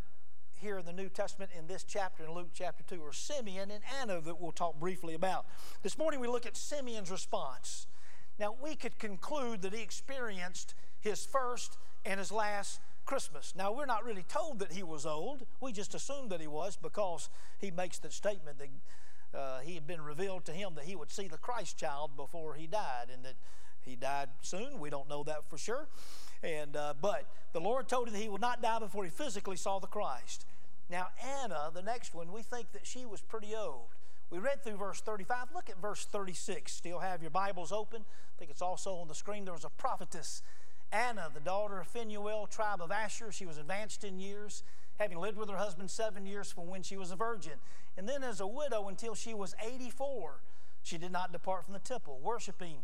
here 0.60 0.78
in 0.78 0.86
the 0.86 0.94
New 0.94 1.10
Testament 1.10 1.52
in 1.58 1.68
this 1.68 1.84
chapter, 1.84 2.26
in 2.26 2.34
Luke 2.34 2.50
chapter 2.54 2.84
2, 2.84 3.04
are 3.04 3.14
Simeon 3.14 3.72
and 3.72 3.82
Anna 4.02 4.20
that 4.22 4.42
we'll 4.42 4.52
talk 4.52 4.80
briefly 4.80 5.14
about. 5.14 5.46
This 5.84 5.98
morning 5.98 6.20
we 6.20 6.28
look 6.28 6.46
at 6.46 6.58
Simeon's 6.58 7.10
response. 7.10 7.88
Now, 8.40 8.56
we 8.62 8.76
could 8.76 8.98
conclude 9.00 9.62
that 9.64 9.74
he 9.74 9.82
experienced 9.82 10.74
his 11.00 11.26
first 11.26 11.78
and 12.06 12.20
his 12.20 12.32
last 12.32 12.80
Christmas. 13.06 13.54
Now, 13.56 13.72
we're 13.72 13.86
not 13.86 14.06
really 14.06 14.24
told 14.24 14.60
that 14.60 14.72
he 14.72 14.84
was 14.84 15.06
old. 15.06 15.46
We 15.62 15.72
just 15.72 15.96
assume 15.96 16.30
that 16.30 16.40
he 16.40 16.48
was 16.48 16.78
because 16.78 17.30
he 17.60 17.72
makes 17.72 18.00
the 18.00 18.12
statement 18.12 18.58
that 18.60 19.38
uh, 19.38 19.60
he 19.60 19.76
had 19.76 19.88
been 19.88 20.02
revealed 20.02 20.46
to 20.46 20.52
him 20.52 20.74
that 20.76 20.86
he 20.86 20.96
would 20.96 21.12
see 21.12 21.28
the 21.28 21.38
Christ 21.38 21.78
child 21.78 22.12
before 22.16 22.56
he 22.56 22.68
died 22.68 23.08
and 23.14 23.24
that 23.26 23.36
he 23.82 23.96
died 23.96 24.30
soon. 24.42 24.80
We 24.80 24.90
don't 24.90 25.10
know 25.10 25.24
that 25.24 25.50
for 25.50 25.58
sure. 25.58 25.88
And, 26.42 26.76
uh, 26.76 26.94
but 27.02 27.26
the 27.54 27.60
Lord 27.60 27.88
told 27.88 28.08
him 28.08 28.14
that 28.14 28.22
he 28.22 28.30
would 28.30 28.42
not 28.42 28.62
die 28.62 28.80
before 28.80 29.04
he 29.04 29.10
physically 29.10 29.58
saw 29.58 29.80
the 29.80 29.88
Christ. 29.88 30.46
Now, 30.90 31.08
Anna, 31.44 31.70
the 31.74 31.82
next 31.82 32.14
one, 32.16 32.32
we 32.32 32.42
think 32.42 32.72
that 32.72 32.88
she 32.88 33.06
was 33.06 33.22
pretty 33.22 33.56
old. 33.56 33.88
We 34.30 34.40
read 34.40 34.64
through 34.64 34.78
verse 34.78 35.02
35. 35.02 35.48
Look 35.54 35.70
at 35.70 35.82
verse 35.82 36.06
36. 36.06 36.72
Still 36.72 37.00
have 37.00 37.22
your 37.22 37.32
Bibles 37.32 37.72
open. 37.72 38.02
I 38.02 38.36
think 38.38 38.52
it's 38.52 38.62
also 38.62 38.96
on 38.96 39.08
the 39.08 39.16
screen. 39.16 39.46
There 39.46 39.54
was 39.54 39.66
a 39.66 39.70
prophetess, 39.70 40.42
Anna, 40.92 41.30
the 41.34 41.40
daughter 41.40 41.80
of 41.80 41.88
Phanuel, 41.88 42.48
tribe 42.48 42.82
of 42.82 42.92
Asher. 42.92 43.32
She 43.32 43.46
was 43.46 43.58
advanced 43.58 44.04
in 44.04 44.20
years, 44.20 44.64
having 45.00 45.18
lived 45.18 45.38
with 45.38 45.50
her 45.50 45.58
husband 45.58 45.92
seven 45.92 46.26
years 46.26 46.52
from 46.52 46.68
when 46.68 46.84
she 46.84 46.96
was 46.96 47.12
a 47.12 47.16
virgin. 47.16 47.54
And 47.98 48.08
then 48.08 48.24
as 48.24 48.40
a 48.40 48.48
widow 48.48 48.88
until 48.88 49.16
she 49.16 49.34
was 49.34 49.56
84, 49.64 50.42
she 50.84 50.98
did 50.98 51.12
not 51.12 51.32
depart 51.32 51.66
from 51.66 51.74
the 51.74 51.80
temple, 51.80 52.20
worshiping 52.22 52.78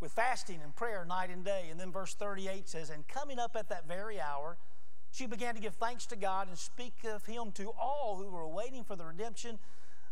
with 0.00 0.12
fasting 0.12 0.60
and 0.62 0.74
prayer 0.74 1.04
night 1.04 1.30
and 1.30 1.44
day. 1.44 1.64
And 1.70 1.78
then 1.80 1.90
verse 1.90 2.14
38 2.14 2.68
says, 2.68 2.90
And 2.90 3.06
coming 3.08 3.38
up 3.38 3.56
at 3.56 3.68
that 3.68 3.88
very 3.88 4.20
hour, 4.20 4.56
she 5.10 5.26
began 5.26 5.54
to 5.54 5.60
give 5.60 5.74
thanks 5.74 6.06
to 6.06 6.16
God 6.16 6.48
and 6.48 6.58
speak 6.58 6.94
of 7.04 7.24
him 7.24 7.52
to 7.52 7.70
all 7.80 8.16
who 8.16 8.30
were 8.30 8.46
waiting 8.46 8.84
for 8.84 8.96
the 8.96 9.04
redemption 9.04 9.58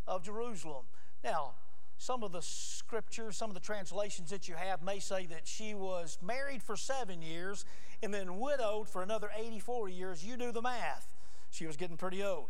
of 0.06 0.22
Jerusalem. 0.22 0.84
Now, 1.22 1.52
some 1.98 2.22
of 2.22 2.32
the 2.32 2.42
scriptures, 2.42 3.36
some 3.36 3.50
of 3.50 3.54
the 3.54 3.60
translations 3.60 4.30
that 4.30 4.48
you 4.48 4.54
have 4.54 4.82
may 4.82 4.98
say 4.98 5.26
that 5.26 5.46
she 5.46 5.74
was 5.74 6.18
married 6.22 6.62
for 6.62 6.76
seven 6.76 7.22
years 7.22 7.64
and 8.02 8.12
then 8.12 8.38
widowed 8.38 8.88
for 8.88 9.02
another 9.02 9.30
84 9.36 9.88
years. 9.88 10.24
You 10.24 10.36
do 10.36 10.52
the 10.52 10.62
math. 10.62 11.14
She 11.50 11.66
was 11.66 11.76
getting 11.76 11.96
pretty 11.96 12.22
old. 12.22 12.48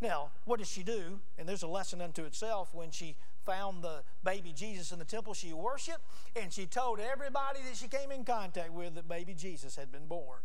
Now, 0.00 0.30
what 0.44 0.58
does 0.58 0.70
she 0.70 0.82
do? 0.82 1.20
And 1.38 1.48
there's 1.48 1.62
a 1.62 1.68
lesson 1.68 2.00
unto 2.00 2.24
itself 2.24 2.74
when 2.74 2.90
she 2.90 3.16
found 3.46 3.82
the 3.82 4.02
baby 4.24 4.52
Jesus 4.54 4.92
in 4.92 4.98
the 4.98 5.04
temple. 5.04 5.32
She 5.32 5.52
worshiped 5.52 6.00
and 6.34 6.52
she 6.52 6.66
told 6.66 7.00
everybody 7.00 7.60
that 7.68 7.76
she 7.76 7.88
came 7.88 8.10
in 8.10 8.24
contact 8.24 8.72
with 8.72 8.94
that 8.96 9.08
baby 9.08 9.34
Jesus 9.34 9.76
had 9.76 9.90
been 9.90 10.06
born. 10.06 10.40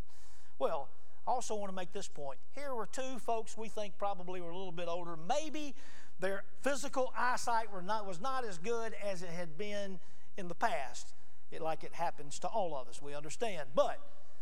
Well, 0.60 0.88
I 1.28 1.32
also 1.32 1.56
want 1.56 1.70
to 1.72 1.76
make 1.76 1.92
this 1.92 2.08
point. 2.08 2.38
Here 2.56 2.74
were 2.74 2.86
two 2.86 3.20
folks 3.20 3.58
we 3.58 3.68
think 3.68 3.98
probably 3.98 4.40
were 4.40 4.52
a 4.52 4.58
little 4.58 4.72
bit 4.72 4.88
older. 4.88 5.16
Maybe 5.28 5.74
their 6.20 6.44
physical 6.62 7.12
eyesight 7.18 7.68
not, 7.84 8.08
was 8.08 8.22
not 8.22 8.46
as 8.46 8.58
good 8.58 8.94
as 9.04 9.24
it 9.24 9.30
had 9.30 9.58
been 9.58 10.00
in 10.38 10.48
the 10.48 10.56
past, 10.56 11.14
it, 11.52 11.62
like 11.62 11.84
it 11.84 11.94
happens 11.94 12.40
to 12.40 12.48
all 12.48 12.76
of 12.76 12.88
us, 12.88 13.02
we 13.02 13.14
understand. 13.14 13.70
But 13.76 14.00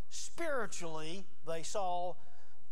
spiritually, 0.09 1.25
they 1.47 1.63
saw 1.63 2.13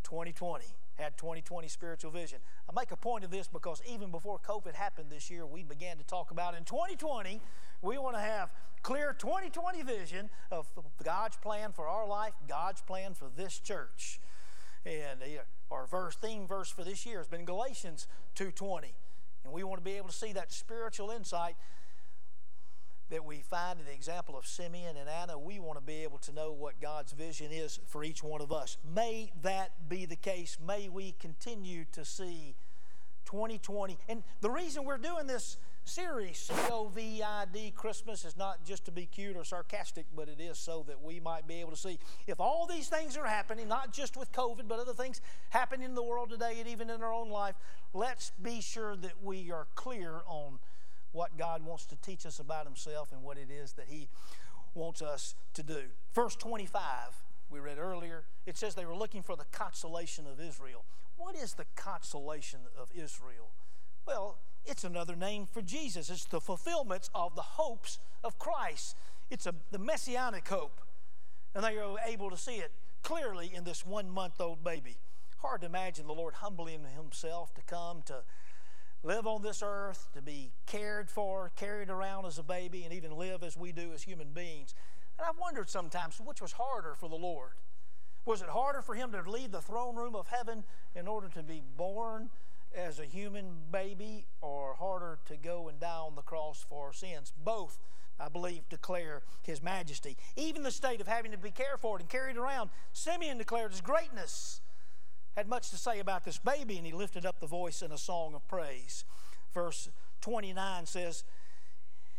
2020 0.04 0.64
had 0.98 1.16
2020 1.16 1.68
spiritual 1.68 2.10
vision. 2.10 2.38
I 2.68 2.72
make 2.78 2.90
a 2.90 2.96
point 2.96 3.24
of 3.24 3.30
this 3.30 3.46
because 3.46 3.80
even 3.88 4.10
before 4.10 4.38
COVID 4.38 4.74
happened 4.74 5.10
this 5.10 5.30
year, 5.30 5.46
we 5.46 5.62
began 5.62 5.96
to 5.98 6.04
talk 6.04 6.30
about 6.30 6.56
in 6.56 6.64
2020, 6.64 7.40
we 7.82 7.98
want 7.98 8.16
to 8.16 8.20
have 8.20 8.50
clear 8.82 9.14
2020 9.16 9.82
vision 9.82 10.30
of 10.50 10.66
God's 11.02 11.36
plan 11.36 11.72
for 11.72 11.88
our 11.88 12.06
life, 12.06 12.32
God's 12.48 12.80
plan 12.80 13.14
for 13.14 13.28
this 13.36 13.58
church. 13.58 14.20
And 14.84 15.20
our 15.70 15.86
verse 15.86 16.16
theme 16.16 16.46
verse 16.46 16.70
for 16.70 16.84
this 16.84 17.04
year 17.06 17.18
has 17.18 17.28
been 17.28 17.44
Galatians 17.44 18.06
2:20. 18.34 18.94
And 19.44 19.52
we 19.52 19.62
want 19.62 19.78
to 19.78 19.84
be 19.84 19.96
able 19.96 20.08
to 20.08 20.14
see 20.14 20.32
that 20.32 20.52
spiritual 20.52 21.10
insight 21.10 21.56
that 23.10 23.24
we 23.24 23.40
find 23.40 23.80
in 23.80 23.86
the 23.86 23.92
example 23.92 24.36
of 24.36 24.46
Simeon 24.46 24.96
and 24.96 25.08
Anna, 25.08 25.38
we 25.38 25.58
want 25.58 25.78
to 25.78 25.84
be 25.84 26.02
able 26.02 26.18
to 26.18 26.32
know 26.32 26.52
what 26.52 26.80
God's 26.80 27.12
vision 27.12 27.50
is 27.50 27.80
for 27.86 28.04
each 28.04 28.22
one 28.22 28.40
of 28.40 28.52
us. 28.52 28.76
May 28.94 29.32
that 29.42 29.88
be 29.88 30.04
the 30.04 30.16
case. 30.16 30.58
May 30.66 30.88
we 30.88 31.14
continue 31.18 31.84
to 31.92 32.04
see 32.04 32.54
2020. 33.24 33.98
And 34.08 34.22
the 34.40 34.50
reason 34.50 34.84
we're 34.84 34.98
doing 34.98 35.26
this 35.26 35.58
series, 35.84 36.38
C-O-V-I-D, 36.38 37.72
Christmas, 37.74 38.24
is 38.24 38.36
not 38.36 38.64
just 38.64 38.84
to 38.84 38.90
be 38.90 39.06
cute 39.06 39.36
or 39.36 39.44
sarcastic, 39.44 40.04
but 40.14 40.28
it 40.28 40.40
is 40.40 40.58
so 40.58 40.84
that 40.86 41.02
we 41.02 41.18
might 41.18 41.46
be 41.46 41.60
able 41.60 41.70
to 41.70 41.76
see 41.76 41.98
if 42.26 42.40
all 42.40 42.66
these 42.66 42.88
things 42.88 43.16
are 43.16 43.26
happening, 43.26 43.68
not 43.68 43.92
just 43.92 44.16
with 44.16 44.30
COVID, 44.32 44.68
but 44.68 44.78
other 44.78 44.92
things 44.92 45.20
happening 45.50 45.86
in 45.86 45.94
the 45.94 46.02
world 46.02 46.30
today 46.30 46.56
and 46.58 46.68
even 46.68 46.90
in 46.90 47.02
our 47.02 47.12
own 47.12 47.30
life, 47.30 47.54
let's 47.94 48.32
be 48.42 48.60
sure 48.60 48.96
that 48.96 49.22
we 49.22 49.50
are 49.50 49.66
clear 49.74 50.20
on 50.26 50.58
what 51.12 51.36
God 51.36 51.64
wants 51.64 51.86
to 51.86 51.96
teach 51.96 52.26
us 52.26 52.38
about 52.38 52.66
Himself 52.66 53.12
and 53.12 53.22
what 53.22 53.38
it 53.38 53.50
is 53.50 53.72
that 53.72 53.86
He 53.88 54.08
wants 54.74 55.02
us 55.02 55.34
to 55.54 55.62
do. 55.62 55.82
Verse 56.14 56.36
25, 56.36 56.82
we 57.50 57.60
read 57.60 57.78
earlier, 57.78 58.24
it 58.46 58.56
says 58.56 58.74
they 58.74 58.84
were 58.84 58.94
looking 58.94 59.22
for 59.22 59.36
the 59.36 59.46
consolation 59.50 60.26
of 60.26 60.40
Israel. 60.40 60.84
What 61.16 61.34
is 61.34 61.54
the 61.54 61.66
consolation 61.74 62.60
of 62.80 62.90
Israel? 62.94 63.48
Well, 64.06 64.38
it's 64.64 64.84
another 64.84 65.16
name 65.16 65.46
for 65.50 65.62
Jesus. 65.62 66.10
It's 66.10 66.24
the 66.24 66.40
fulfillment 66.40 67.08
of 67.14 67.34
the 67.34 67.42
hopes 67.42 67.98
of 68.22 68.38
Christ. 68.38 68.96
It's 69.30 69.46
a, 69.46 69.54
the 69.70 69.78
messianic 69.78 70.46
hope. 70.48 70.80
And 71.54 71.64
they 71.64 71.78
are 71.78 71.96
able 72.06 72.30
to 72.30 72.36
see 72.36 72.56
it 72.56 72.70
clearly 73.02 73.50
in 73.54 73.64
this 73.64 73.86
one 73.86 74.10
month 74.10 74.40
old 74.40 74.62
baby. 74.62 74.96
Hard 75.38 75.62
to 75.62 75.66
imagine 75.66 76.06
the 76.06 76.14
Lord 76.14 76.34
humbling 76.34 76.84
himself 76.96 77.54
to 77.54 77.62
come 77.62 78.02
to 78.06 78.22
live 79.02 79.26
on 79.26 79.42
this 79.42 79.62
earth, 79.64 80.08
to 80.14 80.22
be 80.22 80.50
cared 80.66 81.10
for, 81.10 81.52
carried 81.56 81.88
around 81.88 82.26
as 82.26 82.38
a 82.38 82.42
baby, 82.42 82.84
and 82.84 82.92
even 82.92 83.16
live 83.16 83.42
as 83.42 83.56
we 83.56 83.72
do 83.72 83.92
as 83.94 84.02
human 84.02 84.28
beings. 84.32 84.74
And 85.18 85.26
I've 85.28 85.38
wondered 85.38 85.70
sometimes 85.70 86.20
which 86.20 86.40
was 86.40 86.52
harder 86.52 86.94
for 86.94 87.08
the 87.08 87.16
Lord. 87.16 87.52
Was 88.24 88.42
it 88.42 88.48
harder 88.48 88.82
for 88.82 88.94
him 88.94 89.12
to 89.12 89.30
leave 89.30 89.52
the 89.52 89.60
throne 89.60 89.96
room 89.96 90.14
of 90.14 90.28
heaven 90.28 90.64
in 90.94 91.08
order 91.08 91.28
to 91.28 91.42
be 91.42 91.62
born 91.76 92.28
as 92.76 92.98
a 92.98 93.04
human 93.04 93.46
baby, 93.72 94.26
or 94.42 94.74
harder 94.74 95.18
to 95.26 95.36
go 95.36 95.68
and 95.68 95.80
die 95.80 95.88
on 95.88 96.14
the 96.14 96.22
cross 96.22 96.64
for 96.68 96.86
our 96.86 96.92
sins? 96.92 97.32
Both, 97.42 97.78
I 98.20 98.28
believe, 98.28 98.68
declare 98.68 99.22
his 99.42 99.62
majesty. 99.62 100.16
Even 100.36 100.62
the 100.62 100.70
state 100.70 101.00
of 101.00 101.08
having 101.08 101.30
to 101.30 101.38
be 101.38 101.50
cared 101.50 101.80
for 101.80 101.98
and 101.98 102.08
carried 102.08 102.36
around, 102.36 102.68
Simeon 102.92 103.38
declared 103.38 103.70
his 103.70 103.80
greatness 103.80 104.60
had 105.36 105.48
much 105.48 105.70
to 105.70 105.76
say 105.76 106.00
about 106.00 106.24
this 106.24 106.38
baby, 106.38 106.76
and 106.76 106.86
he 106.86 106.92
lifted 106.92 107.24
up 107.24 107.40
the 107.40 107.46
voice 107.46 107.82
in 107.82 107.92
a 107.92 107.98
song 107.98 108.34
of 108.34 108.46
praise. 108.48 109.04
Verse 109.54 109.88
29 110.20 110.86
says, 110.86 111.24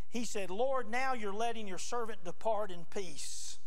He 0.10 0.26
said, 0.26 0.50
Lord, 0.50 0.90
now 0.90 1.14
you're 1.14 1.34
letting 1.34 1.68
your 1.68 1.78
servant 1.78 2.24
depart 2.24 2.72
in 2.72 2.86
peace. 2.94 3.60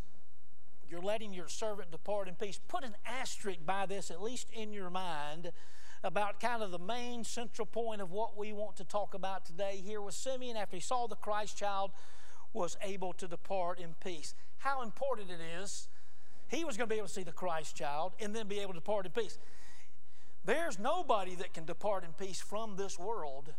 You're 0.88 1.02
letting 1.02 1.32
your 1.32 1.48
servant 1.48 1.90
depart 1.90 2.28
in 2.28 2.34
peace. 2.34 2.60
Put 2.68 2.84
an 2.84 2.94
asterisk 3.06 3.60
by 3.64 3.86
this, 3.86 4.10
at 4.10 4.22
least 4.22 4.48
in 4.52 4.72
your 4.72 4.90
mind, 4.90 5.52
about 6.04 6.40
kind 6.40 6.62
of 6.62 6.70
the 6.70 6.78
main 6.78 7.24
central 7.24 7.66
point 7.66 8.00
of 8.00 8.10
what 8.10 8.36
we 8.36 8.52
want 8.52 8.76
to 8.76 8.84
talk 8.84 9.14
about 9.14 9.46
today. 9.46 9.82
Here 9.84 10.02
was 10.02 10.14
Simeon, 10.14 10.56
after 10.56 10.76
he 10.76 10.82
saw 10.82 11.06
the 11.06 11.16
Christ 11.16 11.56
child, 11.56 11.92
was 12.52 12.76
able 12.82 13.12
to 13.14 13.26
depart 13.26 13.78
in 13.78 13.94
peace. 14.04 14.34
How 14.58 14.82
important 14.82 15.30
it 15.30 15.40
is. 15.60 15.88
He 16.52 16.64
was 16.64 16.76
going 16.76 16.88
to 16.88 16.94
be 16.94 16.98
able 16.98 17.08
to 17.08 17.12
see 17.12 17.22
the 17.22 17.32
Christ 17.32 17.74
child 17.74 18.12
and 18.20 18.36
then 18.36 18.46
be 18.46 18.60
able 18.60 18.74
to 18.74 18.80
depart 18.80 19.06
in 19.06 19.12
peace. 19.12 19.38
There's 20.44 20.78
nobody 20.78 21.34
that 21.36 21.54
can 21.54 21.64
depart 21.64 22.04
in 22.04 22.12
peace 22.12 22.40
from 22.40 22.76
this 22.76 22.98
world 22.98 23.54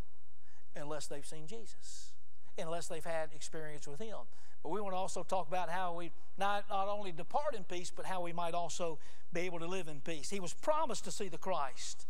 unless 0.75 1.07
they've 1.07 1.25
seen 1.25 1.47
Jesus, 1.47 2.13
unless 2.57 2.87
they've 2.87 3.03
had 3.03 3.29
experience 3.33 3.87
with 3.87 3.99
Him. 3.99 4.17
But 4.61 4.69
we 4.69 4.79
want 4.79 4.93
to 4.93 4.97
also 4.97 5.23
talk 5.23 5.47
about 5.47 5.69
how 5.69 5.95
we 5.95 6.11
not, 6.37 6.65
not 6.69 6.87
only 6.87 7.11
depart 7.11 7.55
in 7.55 7.63
peace, 7.63 7.91
but 7.93 8.05
how 8.05 8.21
we 8.21 8.31
might 8.31 8.53
also 8.53 8.99
be 9.33 9.41
able 9.41 9.59
to 9.59 9.67
live 9.67 9.87
in 9.87 9.99
peace. 9.99 10.29
He 10.29 10.39
was 10.39 10.53
promised 10.53 11.03
to 11.05 11.11
see 11.11 11.29
the 11.29 11.37
Christ, 11.37 12.05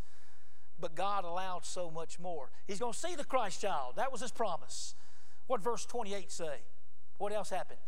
but 0.82 0.96
God 0.96 1.24
allowed 1.24 1.66
so 1.66 1.90
much 1.90 2.20
more. 2.20 2.50
He's 2.68 2.80
going 2.80 2.94
to 2.94 3.00
see 3.00 3.16
the 3.16 3.24
Christ 3.24 3.62
child. 3.62 3.94
That 3.96 4.12
was 4.12 4.20
His 4.20 4.32
promise. 4.32 4.96
What 5.48 5.62
verse 5.62 5.86
28 5.86 6.30
say? 6.30 6.58
What 7.18 7.32
else 7.32 7.50
happened? 7.50 7.80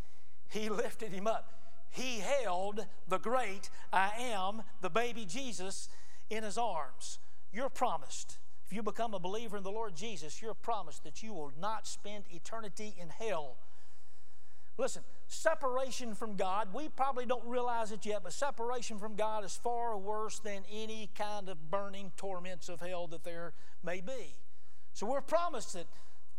He 0.50 0.70
lifted 0.70 1.12
him 1.12 1.28
up. 1.28 1.65
He 1.90 2.20
held 2.20 2.86
the 3.08 3.20
great 3.20 3.70
I 3.94 4.12
am, 4.20 4.64
the 4.82 4.90
baby 4.90 5.26
Jesus, 5.26 5.90
in 6.30 6.44
his 6.44 6.58
arms. 6.58 7.20
You're 7.54 7.70
promised. 7.70 8.38
If 8.66 8.74
you 8.74 8.82
become 8.82 9.14
a 9.14 9.20
believer 9.20 9.58
in 9.58 9.64
the 9.64 9.72
Lord 9.72 9.96
Jesus, 9.96 10.42
you're 10.42 10.56
promised 10.56 11.04
that 11.04 11.22
you 11.22 11.34
will 11.34 11.54
not 11.60 11.88
spend 11.88 12.26
eternity 12.32 12.96
in 13.00 13.10
hell. 13.10 13.58
Listen, 14.78 15.04
separation 15.28 16.16
from 16.16 16.36
God, 16.36 16.74
we 16.74 16.90
probably 16.90 17.26
don't 17.26 17.46
realize 17.46 17.92
it 17.92 18.06
yet, 18.06 18.22
but 18.24 18.34
separation 18.34 19.00
from 19.00 19.16
God 19.16 19.46
is 19.46 19.56
far 19.56 19.98
worse 19.98 20.40
than 20.40 20.64
any 20.72 21.10
kind 21.18 21.48
of 21.48 21.72
burning 21.72 22.12
torments 22.18 22.68
of 22.68 22.82
hell 22.82 23.08
that 23.08 23.24
there 23.24 23.54
may 23.84 24.02
be. 24.02 24.36
So 24.94 25.06
we're 25.06 25.22
promised 25.22 25.74
that 25.74 25.86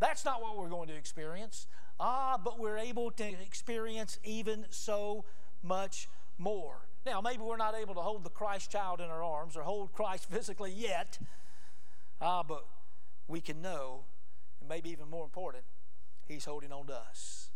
that's 0.01 0.25
not 0.25 0.43
what 0.43 0.59
we're 0.59 0.69
going 0.69 0.89
to 0.89 0.95
experience. 0.95 1.67
Ah, 1.99 2.39
but 2.43 2.59
we're 2.59 2.79
able 2.79 3.11
to 3.13 3.25
experience 3.25 4.19
even 4.25 4.67
so 4.71 5.25
much 5.63 6.09
more. 6.39 6.87
Now, 7.07 7.21
maybe 7.21 7.43
we're 7.43 7.57
not 7.57 7.75
able 7.75 7.95
to 7.95 8.01
hold 8.01 8.25
the 8.25 8.31
Christ 8.31 8.71
child 8.71 9.01
in 9.01 9.07
our 9.07 9.23
arms 9.23 9.57
or 9.57 9.63
hold 9.63 9.93
Christ 9.93 10.29
physically 10.31 10.73
yet, 10.73 11.19
ah, 12.21 12.43
but 12.43 12.67
we 13.29 13.41
can 13.41 13.63
know, 13.63 14.01
and 14.61 14.69
maybe 14.69 14.91
even 14.91 15.09
more 15.09 15.25
important, 15.25 15.65
He's 16.29 16.45
holding 16.45 16.73
on 16.73 16.87
to 16.89 16.95
us. 16.95 17.51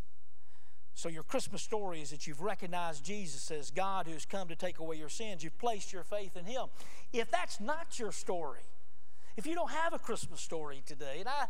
So, 0.94 1.08
your 1.08 1.22
Christmas 1.22 1.62
story 1.62 2.00
is 2.00 2.10
that 2.10 2.26
you've 2.26 2.40
recognized 2.40 3.04
Jesus 3.04 3.50
as 3.50 3.70
God 3.70 4.06
who's 4.06 4.26
come 4.26 4.48
to 4.48 4.56
take 4.56 4.78
away 4.78 4.96
your 4.96 5.08
sins. 5.08 5.42
You've 5.42 5.58
placed 5.58 5.92
your 5.92 6.04
faith 6.04 6.36
in 6.36 6.44
Him. 6.44 6.66
If 7.12 7.30
that's 7.30 7.58
not 7.58 7.98
your 7.98 8.12
story, 8.12 8.60
if 9.36 9.46
you 9.46 9.54
don't 9.54 9.70
have 9.70 9.92
a 9.92 9.98
Christmas 9.98 10.40
story 10.40 10.82
today, 10.86 11.16
and 11.20 11.28
I 11.28 11.46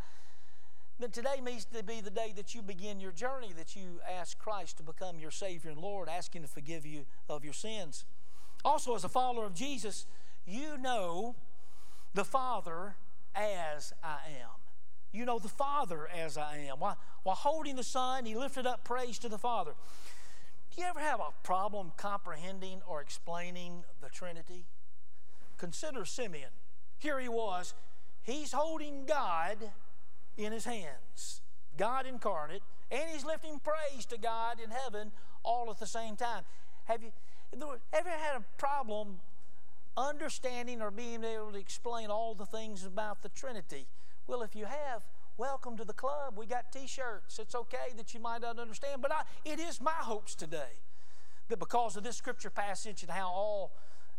then 1.01 1.11
today 1.11 1.41
needs 1.45 1.65
to 1.67 1.83
be 1.83 2.01
the 2.01 2.11
day 2.11 2.33
that 2.37 2.55
you 2.55 2.63
begin 2.63 3.01
your 3.01 3.13
journey, 3.13 3.53
that 3.57 3.75
you 3.75 4.01
ask 4.19 4.39
Christ 4.39 4.77
to 4.77 4.83
become 4.83 5.19
your 5.19 5.31
Savior 5.31 5.71
and 5.71 5.81
Lord, 5.81 6.09
asking 6.09 6.43
to 6.43 6.49
forgive 6.49 6.85
you 6.85 7.07
of 7.29 7.45
your 7.45 7.55
sins. 7.55 8.05
Also, 8.65 8.95
as 8.95 9.05
a 9.05 9.09
follower 9.09 9.47
of 9.47 9.55
Jesus, 9.55 10.07
you 10.47 10.77
know 10.79 11.35
the 12.15 12.25
Father 12.25 12.97
as 13.35 13.93
I 14.05 14.19
am. 14.41 14.51
You 15.13 15.25
know 15.25 15.39
the 15.39 15.49
Father 15.49 16.09
as 16.09 16.37
I 16.37 16.69
am. 16.71 16.79
While, 16.79 16.99
while 17.23 17.37
holding 17.37 17.77
the 17.77 17.83
Son, 17.83 18.25
he 18.25 18.37
lifted 18.37 18.67
up 18.67 18.85
praise 18.85 19.19
to 19.21 19.29
the 19.29 19.39
Father. 19.39 19.73
Do 20.75 20.83
you 20.83 20.87
ever 20.87 21.01
have 21.01 21.21
a 21.21 21.31
problem 21.43 21.93
comprehending 21.97 22.81
or 22.87 23.01
explaining 23.01 23.85
the 24.01 24.09
Trinity? 24.09 24.67
Consider 25.57 26.05
Simeon. 26.05 26.51
Here 26.99 27.19
he 27.19 27.29
was. 27.29 27.75
He's 28.23 28.53
holding 28.53 29.05
God 29.05 29.57
in 30.45 30.53
his 30.53 30.65
hands, 30.65 31.43
God 31.77 32.07
incarnate, 32.07 32.63
and 32.91 33.03
he's 33.11 33.25
lifting 33.25 33.61
praise 33.61 34.07
to 34.07 34.19
God 34.19 34.59
in 34.63 34.71
heaven 34.71 35.13
all 35.43 35.71
at 35.71 35.79
the 35.79 35.87
same 35.87 36.17
time. 36.17 36.45
Have 36.85 37.03
you 37.03 37.13
ever 37.93 38.11
had 38.11 38.37
a 38.37 38.45
problem 38.59 39.21
understanding 39.97 40.81
or 40.83 40.91
being 40.91 41.25
able 41.25 41.53
to 41.53 41.59
explain 41.59 42.11
all 42.11 42.35
the 42.35 42.47
things 42.47 42.85
about 42.85 43.23
the 43.23 43.29
Trinity? 43.29 43.87
Well, 44.27 44.43
if 44.43 44.55
you 44.55 44.65
have, 44.65 45.03
welcome 45.37 45.77
to 45.77 45.85
the 45.85 45.93
club. 45.93 46.35
We 46.37 46.47
got 46.47 46.73
t 46.73 46.87
shirts. 46.87 47.39
It's 47.39 47.55
okay 47.55 47.93
that 47.97 48.15
you 48.15 48.21
might 48.21 48.43
not 48.43 48.59
understand, 48.59 49.03
but 49.03 49.13
I, 49.13 49.23
it 49.45 49.59
is 49.59 49.81
my 49.81 49.91
hopes 49.93 50.35
today 50.35 50.81
that 51.49 51.59
because 51.59 51.97
of 51.97 52.05
this 52.05 52.17
scripture 52.17 52.51
passage 52.51 53.03
and 53.03 53.11
how 53.11 53.29
all 53.29 53.73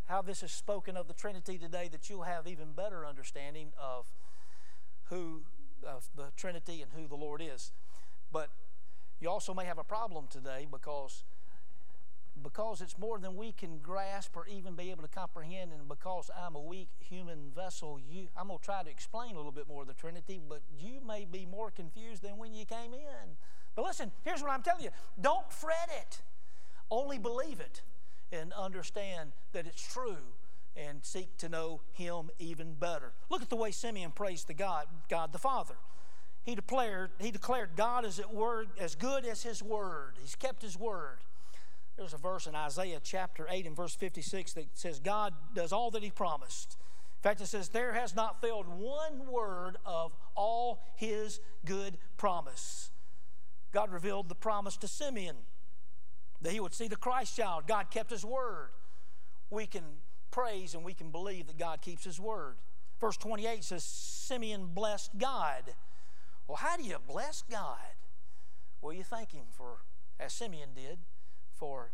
how 0.05 0.21
this 0.21 0.43
is 0.43 0.51
spoken 0.51 0.97
of 0.97 1.07
the 1.07 1.13
Trinity 1.13 1.57
today, 1.57 1.88
that 1.89 2.10
you'll 2.10 2.23
have 2.23 2.45
even 2.45 2.73
better 2.73 3.05
understanding 3.05 3.71
of 3.81 4.05
who 5.05 5.43
of 5.83 6.09
the 6.15 6.31
Trinity 6.35 6.81
and 6.81 6.91
who 6.95 7.07
the 7.07 7.15
Lord 7.15 7.41
is. 7.41 7.71
But 8.31 8.49
you 9.19 9.29
also 9.29 9.53
may 9.53 9.65
have 9.65 9.77
a 9.77 9.83
problem 9.83 10.27
today 10.29 10.67
because 10.69 11.23
because 12.41 12.81
it's 12.81 12.97
more 12.97 13.19
than 13.19 13.35
we 13.35 13.51
can 13.51 13.77
grasp 13.79 14.35
or 14.35 14.47
even 14.47 14.73
be 14.73 14.89
able 14.89 15.03
to 15.03 15.09
comprehend, 15.09 15.71
and 15.73 15.87
because 15.87 16.31
I'm 16.35 16.55
a 16.55 16.61
weak 16.61 16.87
human 16.99 17.51
vessel, 17.55 17.99
you, 17.99 18.29
I'm 18.37 18.47
going 18.47 18.57
to 18.57 18.65
try 18.65 18.81
to 18.81 18.89
explain 18.89 19.33
a 19.33 19.37
little 19.37 19.51
bit 19.51 19.67
more 19.67 19.81
of 19.81 19.87
the 19.87 19.93
Trinity, 19.93 20.41
but 20.47 20.61
you 20.79 21.01
may 21.05 21.27
be 21.29 21.45
more 21.45 21.69
confused 21.69 22.23
than 22.23 22.37
when 22.37 22.53
you 22.53 22.65
came 22.65 22.93
in. 22.93 23.35
But 23.75 23.85
listen, 23.85 24.11
here's 24.23 24.41
what 24.41 24.49
I'm 24.49 24.63
telling 24.63 24.83
you 24.83 24.89
don't 25.19 25.51
fret 25.51 25.89
it, 26.01 26.21
only 26.89 27.19
believe 27.19 27.59
it 27.59 27.81
and 28.31 28.53
understand 28.53 29.33
that 29.51 29.67
it's 29.67 29.81
true 29.81 30.17
and 30.75 31.03
seek 31.03 31.38
to 31.38 31.49
know 31.49 31.81
him 31.91 32.29
even 32.39 32.73
better. 32.73 33.13
Look 33.29 33.41
at 33.41 33.49
the 33.49 33.55
way 33.55 33.71
Simeon 33.71 34.12
prays 34.12 34.43
to 34.45 34.53
God, 34.53 34.86
God 35.10 35.34
the 35.34 35.39
Father. 35.39 35.75
He 36.43 36.55
declared, 36.55 37.12
he 37.19 37.31
declared 37.31 37.71
God 37.75 38.05
is 38.05 38.19
at 38.19 38.34
word 38.34 38.69
as 38.79 38.95
good 38.95 39.25
as 39.25 39.43
his 39.43 39.62
word. 39.62 40.13
He's 40.19 40.36
kept 40.36 40.62
his 40.62 40.77
word. 40.77 41.19
There's 41.97 42.13
a 42.13 42.17
verse 42.17 42.47
in 42.47 42.55
Isaiah 42.55 42.99
chapter 43.03 43.45
8 43.49 43.67
and 43.67 43.75
verse 43.75 43.93
56 43.93 44.53
that 44.53 44.65
says 44.73 44.99
God 44.99 45.34
does 45.53 45.71
all 45.71 45.91
that 45.91 46.01
he 46.01 46.10
promised. 46.10 46.77
In 47.19 47.29
fact, 47.29 47.41
it 47.41 47.47
says, 47.47 47.69
There 47.69 47.93
has 47.93 48.15
not 48.15 48.41
failed 48.41 48.65
one 48.67 49.27
word 49.29 49.77
of 49.86 50.13
all 50.34 50.81
his 50.95 51.39
good 51.65 51.99
promise. 52.17 52.89
God 53.71 53.91
revealed 53.91 54.29
the 54.29 54.36
promise 54.36 54.77
to 54.77 54.88
Simeon 54.88 55.36
that 56.41 56.51
he 56.51 56.60
would 56.60 56.73
see 56.73 56.88
the 56.88 56.95
Christ 56.95 57.38
child. 57.38 57.67
God 57.67 57.91
kept 57.91 58.10
his 58.10 58.25
word. 58.25 58.69
We 59.51 59.67
can 59.67 59.84
praise 60.31 60.73
and 60.73 60.83
we 60.83 60.93
can 60.93 61.11
believe 61.11 61.47
that 61.47 61.57
God 61.57 61.81
keeps 61.81 62.03
His 62.03 62.19
word. 62.19 62.55
Verse 62.99 63.17
28 63.17 63.63
says, 63.63 63.83
Simeon 63.83 64.67
blessed 64.73 65.17
God. 65.17 65.73
Well, 66.47 66.57
how 66.57 66.77
do 66.77 66.83
you 66.83 66.97
bless 67.07 67.43
God? 67.49 67.77
Well, 68.81 68.93
you 68.93 69.03
thank 69.03 69.31
Him 69.31 69.45
for, 69.51 69.77
as 70.19 70.33
Simeon 70.33 70.69
did, 70.75 70.99
for 71.53 71.91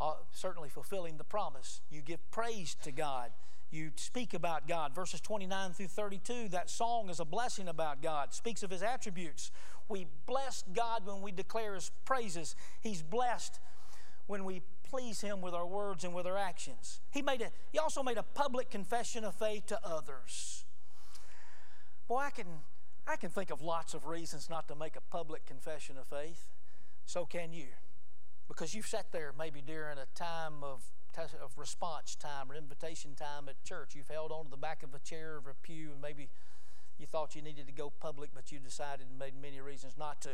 uh, 0.00 0.14
certainly 0.32 0.68
fulfilling 0.68 1.16
the 1.16 1.24
promise. 1.24 1.80
You 1.90 2.02
give 2.02 2.18
praise 2.30 2.76
to 2.82 2.92
God. 2.92 3.30
You 3.70 3.90
speak 3.96 4.34
about 4.34 4.68
God. 4.68 4.94
Verses 4.94 5.20
29 5.20 5.72
through 5.72 5.88
32, 5.88 6.48
that 6.50 6.70
song 6.70 7.10
is 7.10 7.18
a 7.18 7.24
blessing 7.24 7.66
about 7.66 8.02
God, 8.02 8.32
speaks 8.32 8.62
of 8.62 8.70
His 8.70 8.82
attributes. 8.82 9.50
We 9.88 10.06
bless 10.26 10.62
God 10.72 11.06
when 11.06 11.22
we 11.22 11.32
declare 11.32 11.74
His 11.74 11.90
praises. 12.04 12.54
He's 12.80 13.02
blessed 13.02 13.58
when 14.26 14.44
we 14.44 14.62
please 14.94 15.20
Him 15.20 15.40
with 15.40 15.54
our 15.54 15.66
words 15.66 16.04
and 16.04 16.14
with 16.14 16.24
our 16.24 16.38
actions. 16.38 17.00
He, 17.10 17.20
made 17.20 17.42
a, 17.42 17.50
he 17.72 17.78
also 17.80 18.02
made 18.04 18.16
a 18.16 18.22
public 18.22 18.70
confession 18.70 19.24
of 19.24 19.34
faith 19.34 19.66
to 19.66 19.78
others. 19.84 20.64
Boy, 22.06 22.18
I 22.18 22.30
can, 22.30 22.46
I 23.04 23.16
can 23.16 23.30
think 23.30 23.50
of 23.50 23.60
lots 23.60 23.94
of 23.94 24.06
reasons 24.06 24.48
not 24.48 24.68
to 24.68 24.76
make 24.76 24.94
a 24.94 25.00
public 25.00 25.46
confession 25.46 25.96
of 25.98 26.06
faith. 26.06 26.46
So 27.06 27.26
can 27.26 27.52
you. 27.52 27.66
Because 28.46 28.72
you've 28.72 28.86
sat 28.86 29.06
there 29.10 29.32
maybe 29.36 29.60
during 29.66 29.98
a 29.98 30.06
time 30.14 30.62
of, 30.62 30.84
of 31.42 31.58
response 31.58 32.14
time 32.14 32.52
or 32.52 32.54
invitation 32.54 33.16
time 33.16 33.48
at 33.48 33.62
church. 33.64 33.96
You've 33.96 34.08
held 34.08 34.30
on 34.30 34.44
to 34.44 34.50
the 34.50 34.56
back 34.56 34.84
of 34.84 34.94
a 34.94 35.00
chair 35.00 35.40
or 35.44 35.50
a 35.50 35.54
pew 35.60 35.90
and 35.90 36.00
maybe 36.00 36.28
you 37.00 37.06
thought 37.06 37.34
you 37.34 37.42
needed 37.42 37.66
to 37.66 37.72
go 37.72 37.90
public, 37.90 38.30
but 38.32 38.52
you 38.52 38.60
decided 38.60 39.06
and 39.10 39.18
made 39.18 39.34
many 39.42 39.60
reasons 39.60 39.94
not 39.98 40.20
to. 40.20 40.30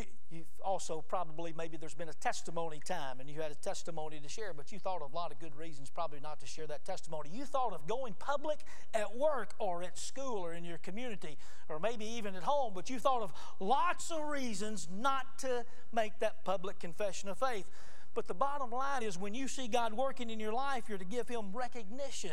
You, 0.00 0.06
you've 0.30 0.46
also 0.64 1.02
probably, 1.06 1.52
maybe 1.56 1.76
there's 1.76 1.94
been 1.94 2.08
a 2.08 2.14
testimony 2.14 2.80
time 2.84 3.20
and 3.20 3.28
you 3.28 3.40
had 3.40 3.50
a 3.50 3.56
testimony 3.56 4.20
to 4.20 4.28
share, 4.28 4.52
but 4.54 4.72
you 4.72 4.78
thought 4.78 5.02
of 5.02 5.12
a 5.12 5.16
lot 5.16 5.32
of 5.32 5.38
good 5.38 5.54
reasons 5.56 5.90
probably 5.90 6.20
not 6.20 6.40
to 6.40 6.46
share 6.46 6.66
that 6.68 6.84
testimony. 6.84 7.30
You 7.32 7.44
thought 7.44 7.72
of 7.72 7.86
going 7.86 8.14
public 8.18 8.60
at 8.94 9.16
work 9.16 9.54
or 9.58 9.82
at 9.82 9.98
school 9.98 10.38
or 10.38 10.52
in 10.54 10.64
your 10.64 10.78
community 10.78 11.36
or 11.68 11.78
maybe 11.78 12.04
even 12.04 12.34
at 12.34 12.42
home, 12.42 12.72
but 12.74 12.88
you 12.88 12.98
thought 12.98 13.22
of 13.22 13.32
lots 13.58 14.10
of 14.10 14.28
reasons 14.28 14.88
not 14.92 15.38
to 15.38 15.64
make 15.92 16.18
that 16.20 16.44
public 16.44 16.78
confession 16.78 17.28
of 17.28 17.38
faith. 17.38 17.66
But 18.14 18.26
the 18.26 18.34
bottom 18.34 18.70
line 18.70 19.02
is 19.02 19.18
when 19.18 19.34
you 19.34 19.48
see 19.48 19.68
God 19.68 19.94
working 19.94 20.30
in 20.30 20.40
your 20.40 20.52
life, 20.52 20.84
you're 20.88 20.98
to 20.98 21.04
give 21.04 21.28
Him 21.28 21.52
recognition. 21.52 22.32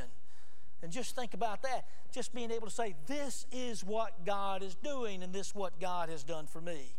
And 0.82 0.91
just 0.91 1.15
think 1.15 1.34
about 1.34 1.63
that. 1.63 1.86
Just 2.12 2.34
being 2.34 2.51
able 2.51 2.67
to 2.67 2.73
say, 2.73 2.95
This 3.08 3.45
is 3.51 3.84
what 3.84 4.25
God 4.25 4.63
is 4.63 4.75
doing, 4.75 5.23
and 5.23 5.34
this 5.34 5.47
is 5.47 5.56
what 5.56 5.80
God 5.80 6.10
has 6.10 6.23
done 6.23 6.47
for 6.47 6.62
me. 6.62 6.95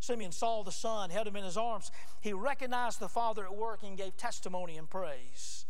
Simeon 0.00 0.32
saw 0.32 0.62
the 0.62 0.72
son, 0.72 1.10
held 1.10 1.26
him 1.26 1.36
in 1.36 1.44
his 1.44 1.56
arms. 1.56 1.90
He 2.20 2.32
recognized 2.32 3.00
the 3.00 3.08
father 3.08 3.44
at 3.44 3.54
work 3.54 3.80
and 3.82 3.96
gave 3.96 4.16
testimony 4.16 4.76
and 4.76 4.88
praise. 4.88 5.66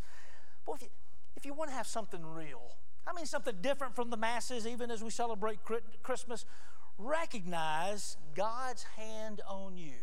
Boy, 0.65 0.75
if 0.75 0.81
you, 0.83 0.89
if 1.35 1.45
you 1.45 1.53
want 1.53 1.69
to 1.69 1.75
have 1.75 1.87
something 1.87 2.25
real, 2.25 2.75
I 3.07 3.13
mean 3.13 3.25
something 3.25 3.55
different 3.61 3.95
from 3.95 4.09
the 4.09 4.17
masses, 4.17 4.67
even 4.67 4.91
as 4.91 5.01
we 5.01 5.09
celebrate 5.09 5.59
Christmas, 6.03 6.45
recognize 6.97 8.17
God's 8.35 8.83
hand 8.83 9.41
on 9.47 9.77
you. 9.77 9.93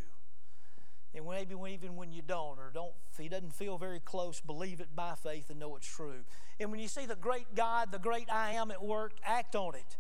And 1.15 1.27
maybe 1.29 1.55
even 1.73 1.95
when 1.95 2.13
you 2.13 2.23
don't, 2.23 2.59
or 2.59 2.71
don't, 2.73 2.93
He 3.19 3.29
doesn't 3.29 3.55
feel 3.55 3.79
very 3.79 4.01
close, 4.01 4.41
believe 4.41 4.81
it 4.81 4.97
by 4.97 5.15
faith 5.15 5.49
and 5.51 5.61
know 5.61 5.77
it's 5.77 5.87
true. 5.87 6.25
And 6.59 6.71
when 6.71 6.81
you 6.81 6.89
see 6.89 7.07
the 7.07 7.15
great 7.15 7.55
God, 7.55 7.93
the 7.93 7.99
great 7.99 8.33
I 8.33 8.53
am 8.53 8.71
at 8.71 8.83
work, 8.83 9.13
act 9.25 9.55
on 9.55 9.75
it. 9.75 9.97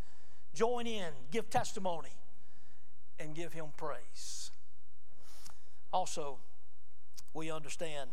Join 0.54 0.86
in, 0.86 1.12
give 1.30 1.50
testimony, 1.50 2.10
and 3.18 3.34
give 3.34 3.52
Him 3.52 3.66
praise. 3.76 4.50
Also, 5.92 6.38
we 7.32 7.50
understand 7.50 8.10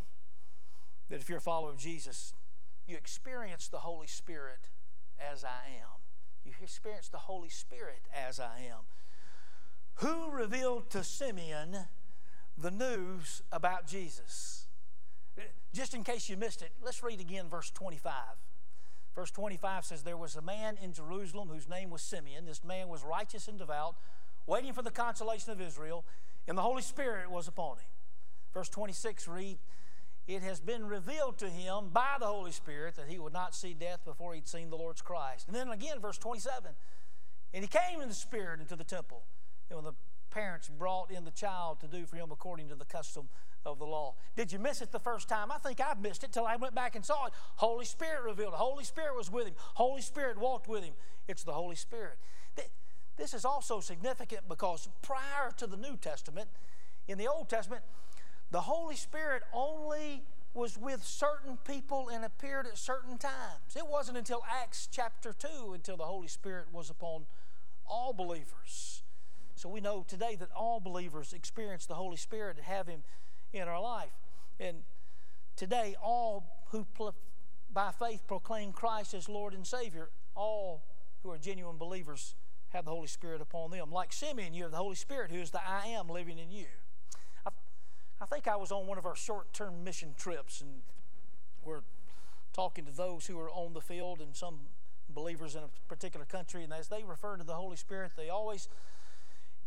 that 1.08 1.20
if 1.20 1.28
you're 1.28 1.38
a 1.38 1.42
follower 1.42 1.70
of 1.70 1.78
Jesus, 1.78 2.32
you 2.86 2.96
experience 2.96 3.68
the 3.68 3.78
Holy 3.78 4.06
Spirit 4.06 4.68
as 5.20 5.44
I 5.44 5.68
am. 5.68 6.00
You 6.44 6.52
experience 6.62 7.08
the 7.08 7.18
Holy 7.18 7.48
Spirit 7.48 8.02
as 8.14 8.40
I 8.40 8.68
am. 8.68 8.80
Who 9.96 10.30
revealed 10.30 10.90
to 10.90 11.04
Simeon 11.04 11.76
the 12.58 12.70
news 12.70 13.42
about 13.52 13.86
Jesus? 13.86 14.66
Just 15.72 15.94
in 15.94 16.04
case 16.04 16.28
you 16.28 16.36
missed 16.36 16.62
it, 16.62 16.72
let's 16.84 17.02
read 17.02 17.20
again 17.20 17.48
verse 17.48 17.70
25. 17.70 18.12
Verse 19.14 19.30
25 19.30 19.84
says, 19.84 20.02
There 20.02 20.16
was 20.16 20.36
a 20.36 20.42
man 20.42 20.78
in 20.82 20.92
Jerusalem 20.92 21.48
whose 21.48 21.68
name 21.68 21.90
was 21.90 22.02
Simeon. 22.02 22.46
This 22.46 22.64
man 22.64 22.88
was 22.88 23.04
righteous 23.04 23.48
and 23.48 23.58
devout, 23.58 23.96
waiting 24.46 24.72
for 24.72 24.82
the 24.82 24.90
consolation 24.90 25.52
of 25.52 25.60
Israel, 25.60 26.04
and 26.48 26.56
the 26.56 26.62
Holy 26.62 26.82
Spirit 26.82 27.30
was 27.30 27.48
upon 27.48 27.76
him. 27.76 27.86
Verse 28.52 28.68
26 28.68 29.28
read, 29.28 29.58
It 30.26 30.42
has 30.42 30.60
been 30.60 30.86
revealed 30.86 31.38
to 31.38 31.48
him 31.48 31.88
by 31.92 32.16
the 32.18 32.26
Holy 32.26 32.52
Spirit 32.52 32.96
that 32.96 33.08
he 33.08 33.18
would 33.18 33.32
not 33.32 33.54
see 33.54 33.74
death 33.74 34.04
before 34.04 34.34
he'd 34.34 34.48
seen 34.48 34.70
the 34.70 34.76
Lord's 34.76 35.02
Christ. 35.02 35.46
And 35.46 35.56
then 35.56 35.68
again, 35.68 36.00
verse 36.00 36.18
27, 36.18 36.72
And 37.54 37.64
he 37.64 37.68
came 37.68 38.00
in 38.00 38.08
the 38.08 38.14
Spirit 38.14 38.60
into 38.60 38.76
the 38.76 38.84
temple. 38.84 39.22
And 39.70 39.76
when 39.76 39.84
the 39.84 39.94
parents 40.32 40.68
brought 40.68 41.10
in 41.10 41.24
the 41.24 41.30
child 41.30 41.80
to 41.80 41.86
do 41.86 42.06
for 42.06 42.16
him 42.16 42.30
according 42.32 42.68
to 42.68 42.74
the 42.74 42.84
custom 42.84 43.28
of 43.64 43.78
the 43.78 43.84
law. 43.84 44.14
Did 44.34 44.50
you 44.50 44.58
miss 44.58 44.80
it 44.80 44.90
the 44.90 44.98
first 44.98 45.28
time? 45.28 45.52
I 45.52 45.58
think 45.58 45.80
I 45.80 45.94
missed 46.00 46.24
it 46.24 46.32
till 46.32 46.46
I 46.46 46.56
went 46.56 46.74
back 46.74 46.96
and 46.96 47.04
saw 47.04 47.26
it. 47.26 47.32
Holy 47.56 47.84
Spirit 47.84 48.24
revealed. 48.24 48.54
Holy 48.54 48.84
Spirit 48.84 49.16
was 49.16 49.30
with 49.30 49.46
him. 49.46 49.54
Holy 49.74 50.02
Spirit 50.02 50.38
walked 50.38 50.68
with 50.68 50.82
him. 50.82 50.94
It's 51.28 51.44
the 51.44 51.52
Holy 51.52 51.76
Spirit. 51.76 52.18
This 53.16 53.34
is 53.34 53.44
also 53.44 53.80
significant 53.80 54.48
because 54.48 54.88
prior 55.02 55.52
to 55.58 55.66
the 55.66 55.76
New 55.76 55.96
Testament, 55.96 56.48
in 57.08 57.18
the 57.18 57.28
Old 57.28 57.48
Testament, 57.48 57.82
the 58.50 58.60
Holy 58.60 58.96
Spirit 58.96 59.42
only 59.52 60.22
was 60.54 60.76
with 60.76 61.02
certain 61.02 61.56
people 61.66 62.10
and 62.12 62.24
appeared 62.24 62.66
at 62.66 62.76
certain 62.76 63.16
times. 63.16 63.76
It 63.76 63.86
wasn't 63.86 64.18
until 64.18 64.42
Acts 64.50 64.88
chapter 64.90 65.32
2 65.32 65.72
until 65.72 65.96
the 65.96 66.04
Holy 66.04 66.28
Spirit 66.28 66.66
was 66.72 66.90
upon 66.90 67.24
all 67.86 68.12
believers. 68.12 69.02
So 69.54 69.68
we 69.68 69.80
know 69.80 70.04
today 70.06 70.36
that 70.36 70.50
all 70.54 70.80
believers 70.80 71.32
experience 71.32 71.86
the 71.86 71.94
Holy 71.94 72.16
Spirit 72.16 72.56
and 72.58 72.66
have 72.66 72.86
Him 72.86 73.02
in 73.52 73.68
our 73.68 73.80
life. 73.80 74.12
And 74.60 74.78
today, 75.56 75.94
all 76.02 76.64
who 76.70 76.86
by 77.72 77.90
faith 77.92 78.26
proclaim 78.26 78.72
Christ 78.72 79.14
as 79.14 79.28
Lord 79.28 79.54
and 79.54 79.66
Savior, 79.66 80.10
all 80.34 80.82
who 81.22 81.30
are 81.30 81.38
genuine 81.38 81.78
believers 81.78 82.34
have 82.72 82.84
the 82.84 82.90
Holy 82.90 83.06
Spirit 83.06 83.40
upon 83.40 83.70
them. 83.70 83.90
Like 83.90 84.12
Simeon, 84.12 84.54
you 84.54 84.62
have 84.62 84.72
the 84.72 84.78
Holy 84.78 84.96
Spirit 84.96 85.30
who 85.30 85.38
is 85.38 85.50
the 85.50 85.60
I 85.66 85.88
am 85.88 86.08
living 86.08 86.38
in 86.38 86.50
you. 86.50 86.66
I, 87.46 87.50
I 88.20 88.26
think 88.26 88.48
I 88.48 88.56
was 88.56 88.72
on 88.72 88.86
one 88.86 88.98
of 88.98 89.06
our 89.06 89.16
short 89.16 89.52
term 89.52 89.84
mission 89.84 90.14
trips, 90.18 90.60
and 90.60 90.70
we're 91.64 91.82
talking 92.52 92.84
to 92.84 92.92
those 92.92 93.26
who 93.26 93.38
are 93.38 93.50
on 93.50 93.72
the 93.72 93.80
field 93.80 94.20
and 94.20 94.34
some 94.34 94.60
believers 95.08 95.54
in 95.54 95.62
a 95.62 95.68
particular 95.88 96.24
country, 96.24 96.64
and 96.64 96.72
as 96.72 96.88
they 96.88 97.02
refer 97.02 97.36
to 97.36 97.44
the 97.44 97.54
Holy 97.54 97.76
Spirit, 97.76 98.12
they 98.16 98.28
always 98.28 98.68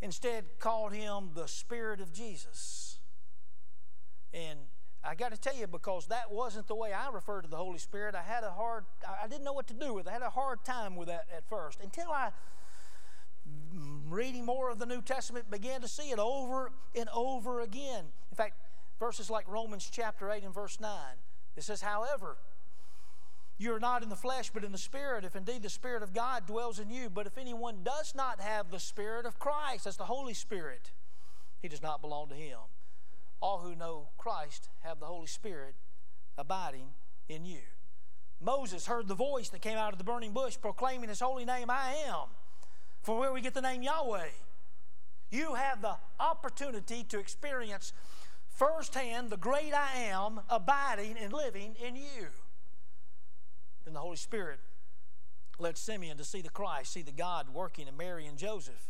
instead 0.01 0.45
called 0.59 0.93
him 0.93 1.31
the 1.35 1.47
Spirit 1.47 2.01
of 2.01 2.11
Jesus. 2.13 2.99
And 4.33 4.59
I 5.03 5.15
got 5.15 5.31
to 5.31 5.37
tell 5.37 5.55
you, 5.55 5.67
because 5.67 6.07
that 6.07 6.31
wasn't 6.31 6.67
the 6.67 6.75
way 6.75 6.91
I 6.91 7.09
referred 7.09 7.43
to 7.43 7.47
the 7.47 7.57
Holy 7.57 7.77
Spirit, 7.77 8.15
I 8.15 8.23
had 8.23 8.43
a 8.43 8.51
hard, 8.51 8.85
I 9.23 9.27
didn't 9.27 9.43
know 9.43 9.53
what 9.53 9.67
to 9.67 9.73
do 9.73 9.93
with 9.93 10.07
it. 10.07 10.09
I 10.09 10.13
had 10.13 10.23
a 10.23 10.31
hard 10.31 10.65
time 10.65 10.95
with 10.95 11.07
that 11.07 11.27
at 11.35 11.47
first 11.47 11.79
until 11.79 12.11
I 12.11 12.31
reading 14.09 14.45
more 14.45 14.69
of 14.69 14.79
the 14.79 14.85
New 14.85 15.01
Testament, 15.01 15.49
began 15.49 15.81
to 15.81 15.87
see 15.87 16.11
it 16.11 16.19
over 16.19 16.71
and 16.95 17.09
over 17.13 17.61
again. 17.61 18.05
In 18.31 18.35
fact, 18.35 18.55
verses 18.99 19.29
like 19.29 19.47
Romans 19.47 19.89
chapter 19.91 20.31
8 20.31 20.43
and 20.43 20.53
verse 20.53 20.79
9, 20.79 20.91
it 21.55 21.63
says, 21.63 21.81
However, 21.81 22.37
you 23.57 23.73
are 23.73 23.79
not 23.79 24.03
in 24.03 24.09
the 24.09 24.15
flesh, 24.15 24.49
but 24.53 24.63
in 24.63 24.71
the 24.71 24.77
Spirit, 24.77 25.23
if 25.23 25.35
indeed 25.35 25.63
the 25.63 25.69
Spirit 25.69 26.03
of 26.03 26.13
God 26.13 26.45
dwells 26.45 26.79
in 26.79 26.89
you. 26.89 27.09
But 27.09 27.27
if 27.27 27.37
anyone 27.37 27.79
does 27.83 28.13
not 28.13 28.41
have 28.41 28.69
the 28.69 28.79
Spirit 28.79 29.25
of 29.25 29.39
Christ, 29.39 29.85
that's 29.85 29.97
the 29.97 30.05
Holy 30.05 30.33
Spirit, 30.33 30.91
he 31.61 31.67
does 31.67 31.81
not 31.81 32.01
belong 32.01 32.29
to 32.29 32.35
him. 32.35 32.59
All 33.41 33.59
who 33.59 33.75
know 33.75 34.09
Christ 34.17 34.69
have 34.81 34.99
the 34.99 35.05
Holy 35.05 35.27
Spirit 35.27 35.75
abiding 36.37 36.87
in 37.29 37.45
you. 37.45 37.61
Moses 38.41 38.87
heard 38.87 39.07
the 39.07 39.15
voice 39.15 39.49
that 39.49 39.61
came 39.61 39.77
out 39.77 39.93
of 39.93 39.97
the 39.97 40.03
burning 40.03 40.31
bush 40.31 40.57
proclaiming 40.61 41.09
his 41.09 41.21
holy 41.21 41.45
name, 41.45 41.69
I 41.69 41.95
am 42.07 42.27
for 43.05 43.19
where 43.19 43.31
we 43.31 43.39
get 43.39 43.53
the 43.53 43.61
name 43.61 43.83
Yahweh. 43.83 44.29
You 45.29 45.53
have 45.53 45.81
the 45.83 45.95
opportunity 46.19 47.03
to 47.09 47.19
experience 47.19 47.93
firsthand 48.47 49.29
the 49.29 49.37
great 49.37 49.73
I 49.75 50.05
am 50.05 50.39
abiding 50.49 51.15
and 51.21 51.31
living 51.31 51.75
in 51.85 51.95
you. 51.95 52.27
Then 53.83 53.93
the 53.93 53.99
Holy 53.99 54.17
Spirit 54.17 54.59
led 55.59 55.77
Simeon 55.77 56.17
to 56.17 56.23
see 56.23 56.41
the 56.41 56.49
Christ, 56.49 56.93
see 56.93 57.03
the 57.03 57.11
God 57.11 57.53
working 57.53 57.87
in 57.87 57.95
Mary 57.95 58.25
and 58.25 58.39
Joseph. 58.39 58.89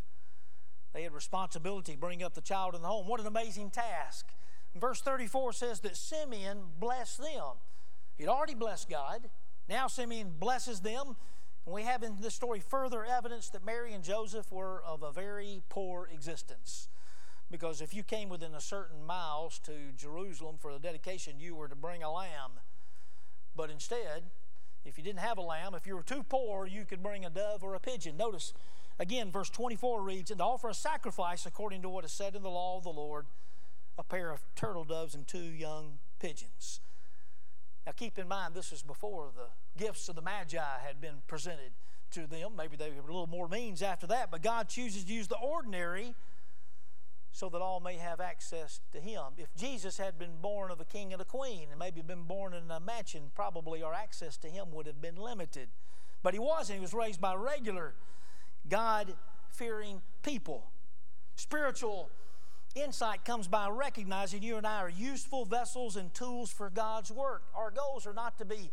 They 0.93 1.03
had 1.03 1.13
responsibility 1.13 1.91
to 1.91 1.97
bring 1.97 2.23
up 2.23 2.35
the 2.35 2.41
child 2.41 2.73
in 2.73 2.81
the 2.81 2.87
home. 2.87 3.07
What 3.07 3.19
an 3.19 3.27
amazing 3.27 3.69
task. 3.69 4.27
verse 4.75 5.01
34 5.01 5.51
says 5.51 5.81
that 5.81 5.97
Simeon 5.97 6.59
blessed 6.79 7.17
them. 7.17 7.57
He'd 8.17 8.29
already 8.29 8.55
blessed 8.55 8.89
God. 8.89 9.29
Now 9.67 9.87
Simeon 9.87 10.35
blesses 10.39 10.79
them 10.79 11.17
we 11.73 11.83
have 11.83 12.03
in 12.03 12.17
this 12.21 12.35
story 12.35 12.59
further 12.59 13.03
evidence 13.03 13.49
that 13.49 13.65
Mary 13.65 13.93
and 13.93 14.03
Joseph 14.03 14.51
were 14.51 14.83
of 14.85 15.01
a 15.01 15.11
very 15.11 15.61
poor 15.69 16.07
existence. 16.13 16.89
Because 17.49 17.81
if 17.81 17.93
you 17.93 18.03
came 18.03 18.29
within 18.29 18.53
a 18.53 18.61
certain 18.61 19.03
miles 19.05 19.59
to 19.59 19.71
Jerusalem 19.97 20.57
for 20.59 20.73
the 20.73 20.79
dedication, 20.79 21.39
you 21.39 21.55
were 21.55 21.67
to 21.67 21.75
bring 21.75 22.03
a 22.03 22.11
lamb. 22.11 22.51
But 23.55 23.69
instead, 23.69 24.23
if 24.83 24.97
you 24.97 25.03
didn't 25.03 25.19
have 25.19 25.37
a 25.37 25.41
lamb, 25.41 25.73
if 25.73 25.87
you 25.87 25.95
were 25.95 26.03
too 26.03 26.23
poor, 26.23 26.67
you 26.67 26.85
could 26.85 27.01
bring 27.01 27.25
a 27.25 27.29
dove 27.29 27.63
or 27.63 27.73
a 27.73 27.79
pigeon. 27.79 28.17
Notice 28.17 28.53
again, 28.99 29.31
verse 29.31 29.49
24 29.49 30.01
reads, 30.01 30.31
And 30.31 30.39
to 30.39 30.43
offer 30.43 30.69
a 30.69 30.73
sacrifice 30.73 31.45
according 31.45 31.81
to 31.81 31.89
what 31.89 32.05
is 32.05 32.11
said 32.11 32.35
in 32.35 32.43
the 32.43 32.49
law 32.49 32.77
of 32.77 32.83
the 32.83 32.91
Lord, 32.91 33.25
a 33.97 34.03
pair 34.03 34.31
of 34.31 34.43
turtle 34.55 34.83
doves 34.83 35.15
and 35.15 35.27
two 35.27 35.39
young 35.39 35.99
pigeons. 36.19 36.79
Now 37.85 37.93
keep 37.93 38.19
in 38.19 38.27
mind, 38.27 38.53
this 38.53 38.71
is 38.71 38.81
before 38.83 39.29
the 39.35 39.47
gifts 39.77 40.09
of 40.09 40.15
the 40.15 40.21
Magi 40.21 40.57
had 40.85 41.01
been 41.01 41.21
presented 41.27 41.71
to 42.11 42.27
them. 42.27 42.51
Maybe 42.57 42.77
they 42.77 42.89
were 42.89 43.09
a 43.09 43.13
little 43.13 43.27
more 43.27 43.47
means 43.47 43.81
after 43.81 44.07
that, 44.07 44.31
but 44.31 44.41
God 44.41 44.69
chooses 44.69 45.03
to 45.03 45.13
use 45.13 45.27
the 45.27 45.37
ordinary 45.37 46.15
so 47.31 47.49
that 47.49 47.61
all 47.61 47.81
may 47.81 47.97
have 47.97 48.21
access 48.21 48.79
to 48.93 48.99
Him. 48.99 49.21
If 49.37 49.53
Jesus 49.55 49.97
had 49.97 50.17
been 50.17 50.37
born 50.41 50.71
of 50.71 50.79
a 50.79 50.85
king 50.85 51.11
and 51.11 51.21
a 51.21 51.25
queen 51.25 51.67
and 51.69 51.77
maybe 51.77 52.01
been 52.01 52.23
born 52.23 52.53
in 52.53 52.71
a 52.71 52.79
mansion, 52.79 53.23
probably 53.35 53.83
our 53.83 53.93
access 53.93 54.37
to 54.37 54.47
Him 54.47 54.71
would 54.71 54.87
have 54.87 55.01
been 55.01 55.17
limited. 55.17 55.67
But 56.23 56.33
He 56.33 56.39
wasn't. 56.39 56.77
He 56.77 56.81
was 56.81 56.93
raised 56.93 57.19
by 57.19 57.35
regular, 57.35 57.93
God 58.69 59.13
fearing 59.51 60.01
people. 60.23 60.63
Spiritual 61.35 62.09
insight 62.73 63.25
comes 63.25 63.49
by 63.49 63.67
recognizing 63.69 64.41
you 64.41 64.55
and 64.55 64.65
I 64.65 64.77
are 64.77 64.89
useful 64.89 65.43
vessels 65.43 65.97
and 65.97 66.13
tools 66.13 66.51
for 66.51 66.69
God's 66.69 67.11
work. 67.11 67.43
Our 67.53 67.71
goals 67.71 68.07
are 68.07 68.13
not 68.13 68.37
to 68.37 68.45
be 68.45 68.71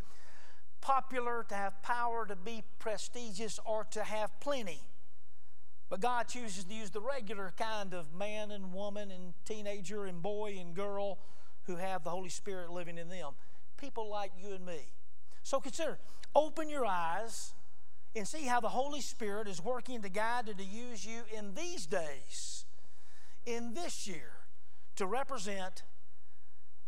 popular, 0.82 1.46
to 1.48 1.54
have 1.54 1.80
power, 1.82 2.26
to 2.26 2.36
be 2.36 2.62
prestigious, 2.78 3.58
or 3.64 3.84
to 3.92 4.04
have 4.04 4.38
plenty. 4.40 4.80
But 5.88 6.00
God 6.00 6.28
chooses 6.28 6.64
to 6.64 6.74
use 6.74 6.90
the 6.90 7.00
regular 7.00 7.52
kind 7.56 7.94
of 7.94 8.14
man 8.14 8.50
and 8.50 8.72
woman 8.72 9.10
and 9.10 9.32
teenager 9.44 10.04
and 10.04 10.22
boy 10.22 10.56
and 10.60 10.74
girl 10.74 11.18
who 11.64 11.76
have 11.76 12.04
the 12.04 12.10
Holy 12.10 12.28
Spirit 12.28 12.70
living 12.70 12.98
in 12.98 13.08
them. 13.08 13.32
People 13.76 14.10
like 14.10 14.32
you 14.42 14.54
and 14.54 14.66
me. 14.66 14.92
So 15.42 15.60
consider, 15.60 15.98
open 16.34 16.68
your 16.68 16.86
eyes 16.86 17.52
and 18.14 18.26
see 18.26 18.44
how 18.44 18.60
the 18.60 18.68
Holy 18.68 19.00
Spirit 19.00 19.48
is 19.48 19.62
working 19.62 20.02
to 20.02 20.08
guide 20.08 20.48
and 20.48 20.58
to 20.58 20.64
use 20.64 21.04
you 21.04 21.22
in 21.36 21.54
these 21.54 21.86
days, 21.86 22.64
in 23.46 23.74
this 23.74 24.06
year, 24.06 24.32
to 24.96 25.06
represent 25.06 25.82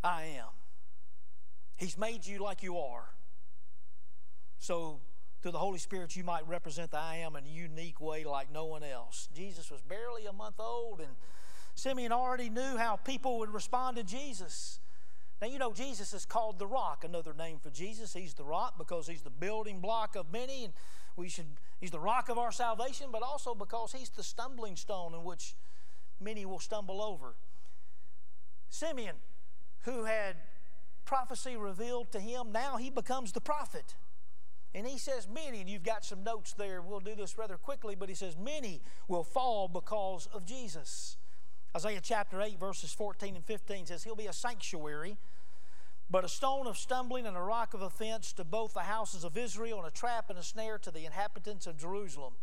I 0.03 0.25
am. 0.37 0.49
He's 1.77 1.97
made 1.99 2.27
you 2.27 2.39
like 2.39 2.63
you 2.63 2.79
are. 2.79 3.14
So, 4.59 5.01
through 5.43 5.53
the 5.53 5.59
Holy 5.59 5.79
Spirit, 5.79 6.17
you 6.17 6.25
might 6.25 6.47
represent 6.49 6.91
the 6.91 6.99
I 6.99 7.17
am 7.17 7.37
in 7.37 7.45
a 7.45 7.49
unique 7.49 8.01
way 8.01 8.25
like 8.25 8.51
no 8.51 8.65
one 8.65 8.83
else. 8.83 9.29
Jesus 9.35 9.71
was 9.71 9.83
barely 9.83 10.25
a 10.25 10.33
month 10.33 10.57
old, 10.59 11.01
and 11.01 11.11
Simeon 11.75 12.13
already 12.13 12.49
knew 12.49 12.77
how 12.79 12.97
people 12.97 13.39
would 13.41 13.53
respond 13.53 13.97
to 13.99 14.03
Jesus. 14.03 14.81
Now, 15.43 15.49
you 15.49 15.59
know, 15.59 15.73
Jesus 15.73 16.15
is 16.15 16.25
called 16.25 16.59
the 16.59 16.67
rock, 16.67 17.05
another 17.05 17.35
name 17.35 17.59
for 17.59 17.69
Jesus. 17.69 18.15
He's 18.15 18.33
the 18.33 18.45
rock 18.45 18.79
because 18.79 19.07
he's 19.07 19.21
the 19.21 19.31
building 19.31 19.81
block 19.81 20.17
of 20.17 20.33
many, 20.33 20.65
and 20.65 20.73
we 21.17 21.29
should, 21.29 21.47
he's 21.81 21.91
the 21.91 22.01
rock 22.01 22.31
of 22.31 22.39
our 22.39 22.53
salvation, 22.53 23.09
but 23.13 23.23
also 23.23 23.55
because 23.55 23.93
he's 23.93 24.09
the 24.09 24.23
stumbling 24.23 24.77
stone 24.77 25.13
in 25.13 25.25
which 25.25 25.55
many 26.21 26.47
will 26.47 26.61
stumble 26.61 27.03
over. 27.03 27.35
Simeon, 28.71 29.17
who 29.83 30.05
had 30.05 30.37
prophecy 31.05 31.57
revealed 31.57 32.11
to 32.13 32.21
him, 32.21 32.51
now 32.51 32.77
he 32.77 32.89
becomes 32.89 33.33
the 33.33 33.41
prophet. 33.41 33.95
And 34.75 34.87
he 34.87 34.99
says, 34.99 35.29
Many, 35.33 35.61
and 35.61 35.71
you've 35.71 35.85
got 35.85 36.05
some 36.05 36.25
notes 36.25 36.53
there. 36.53 36.83
We'll 36.83 37.01
do 37.01 37.15
this 37.15 37.39
rather 37.39 37.57
quickly, 37.57 37.95
but 37.95 38.09
he 38.09 38.15
says, 38.15 38.37
Many 38.37 38.81
will 39.07 39.23
fall 39.23 39.69
because 39.69 40.29
of 40.35 40.45
Jesus. 40.45 41.17
Isaiah 41.77 42.01
chapter 42.03 42.41
8, 42.41 42.59
verses 42.59 42.93
14 42.93 43.37
and 43.37 43.45
15 43.45 43.87
says, 43.87 44.05
He'll 44.05 44.17
be 44.17 44.27
a 44.27 44.33
sanctuary, 44.33 45.17
but 46.11 46.25
a 46.25 46.29
stone 46.29 46.67
of 46.67 46.77
stumbling 46.77 47.27
and 47.27 47.37
a 47.37 47.41
rock 47.41 47.75
of 47.75 47.83
offense 47.83 48.33
to 48.35 48.45
both 48.45 48.75
the 48.75 48.81
houses 48.81 49.23
of 49.23 49.37
Israel, 49.37 49.79
and 49.79 49.87
a 49.87 49.93
trap 49.93 50.29
and 50.29 50.39
a 50.39 50.43
snare 50.43 50.79
to 50.79 50.91
the 50.91 51.07
inhabitants 51.07 51.67
of 51.67 51.77
Jerusalem. 51.77 52.35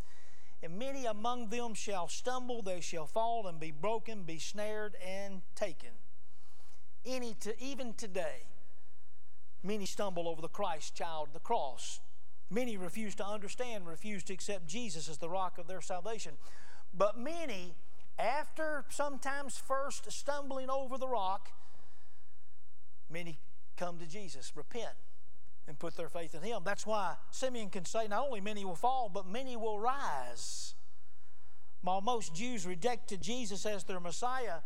And 0.63 0.77
many 0.77 1.05
among 1.05 1.49
them 1.49 1.73
shall 1.73 2.07
stumble, 2.07 2.61
they 2.61 2.81
shall 2.81 3.07
fall 3.07 3.47
and 3.47 3.59
be 3.59 3.71
broken, 3.71 4.23
be 4.23 4.37
snared 4.37 4.95
and 5.05 5.41
taken. 5.55 5.89
Any 7.05 7.33
to, 7.41 7.61
even 7.61 7.93
today, 7.93 8.43
many 9.63 9.85
stumble 9.85 10.29
over 10.29 10.41
the 10.41 10.47
Christ 10.47 10.95
child, 10.95 11.29
the 11.33 11.39
cross. 11.39 11.99
Many 12.53 12.75
refuse 12.75 13.15
to 13.15 13.25
understand, 13.25 13.87
refuse 13.87 14.23
to 14.25 14.33
accept 14.33 14.67
Jesus 14.67 15.07
as 15.07 15.17
the 15.17 15.29
rock 15.29 15.57
of 15.57 15.67
their 15.67 15.79
salvation. 15.79 16.33
But 16.93 17.17
many 17.17 17.75
after 18.19 18.83
sometimes 18.89 19.57
first 19.57 20.11
stumbling 20.11 20.69
over 20.69 20.97
the 20.97 21.07
rock, 21.07 21.49
many 23.09 23.39
come 23.77 23.97
to 23.99 24.05
Jesus, 24.05 24.51
repent, 24.53 24.95
and 25.65 25.79
put 25.79 25.95
their 25.95 26.09
faith 26.09 26.35
in 26.35 26.41
Him. 26.41 26.63
That's 26.65 26.85
why 26.85 27.15
Simeon 27.31 27.69
can 27.69 27.85
say, 27.85 28.09
not 28.09 28.25
only 28.25 28.41
many 28.41 28.65
will 28.65 28.75
fall, 28.75 29.09
but 29.11 29.25
many 29.25 29.55
will 29.55 29.79
rise. 29.79 30.75
While 31.81 32.01
most 32.01 32.35
Jews 32.35 32.65
rejected 32.65 33.21
Jesus 33.21 33.65
as 33.65 33.85
their 33.85 34.01
Messiah, 34.01 34.59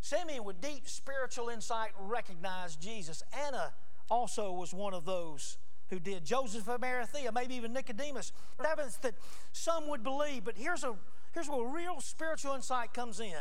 Simeon, 0.00 0.44
with 0.44 0.60
deep 0.60 0.86
spiritual 0.86 1.48
insight, 1.48 1.92
recognized 1.98 2.78
Jesus. 2.78 3.22
Anna 3.46 3.72
also 4.10 4.52
was 4.52 4.74
one 4.74 4.92
of 4.92 5.06
those 5.06 5.56
who 5.94 6.00
did. 6.00 6.24
Joseph 6.24 6.68
of 6.68 6.82
Arimathea, 6.82 7.32
maybe 7.32 7.54
even 7.54 7.72
Nicodemus. 7.72 8.32
Evidence 8.58 8.96
that 8.98 9.14
some 9.52 9.88
would 9.88 10.02
believe, 10.02 10.44
but 10.44 10.56
here's 10.56 10.84
a 10.84 10.94
Here's 11.34 11.48
where 11.48 11.66
real 11.66 12.00
spiritual 12.00 12.54
insight 12.54 12.94
comes 12.94 13.18
in. 13.18 13.34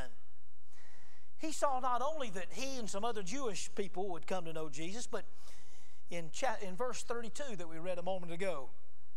He 1.38 1.52
saw 1.52 1.80
not 1.80 2.02
only 2.02 2.32
that 2.32 2.48
he 2.52 2.80
and 2.80 2.89
some 2.89 3.06
other 3.06 3.22
Jewish 3.22 3.70
people 3.76 4.10
would 4.10 4.26
come 4.26 4.46
to 4.46 4.54
know 4.54 4.68
Jesus, 4.68 5.06
but 5.06 5.26
in, 6.10 6.32
chat, 6.32 6.63
in 6.68 6.76
verse 6.76 7.04
32 7.04 7.58
that 7.58 7.70
we 7.70 7.78
read 7.78 8.00
a 8.00 8.04
moment 8.04 8.34
ago, 8.34 8.70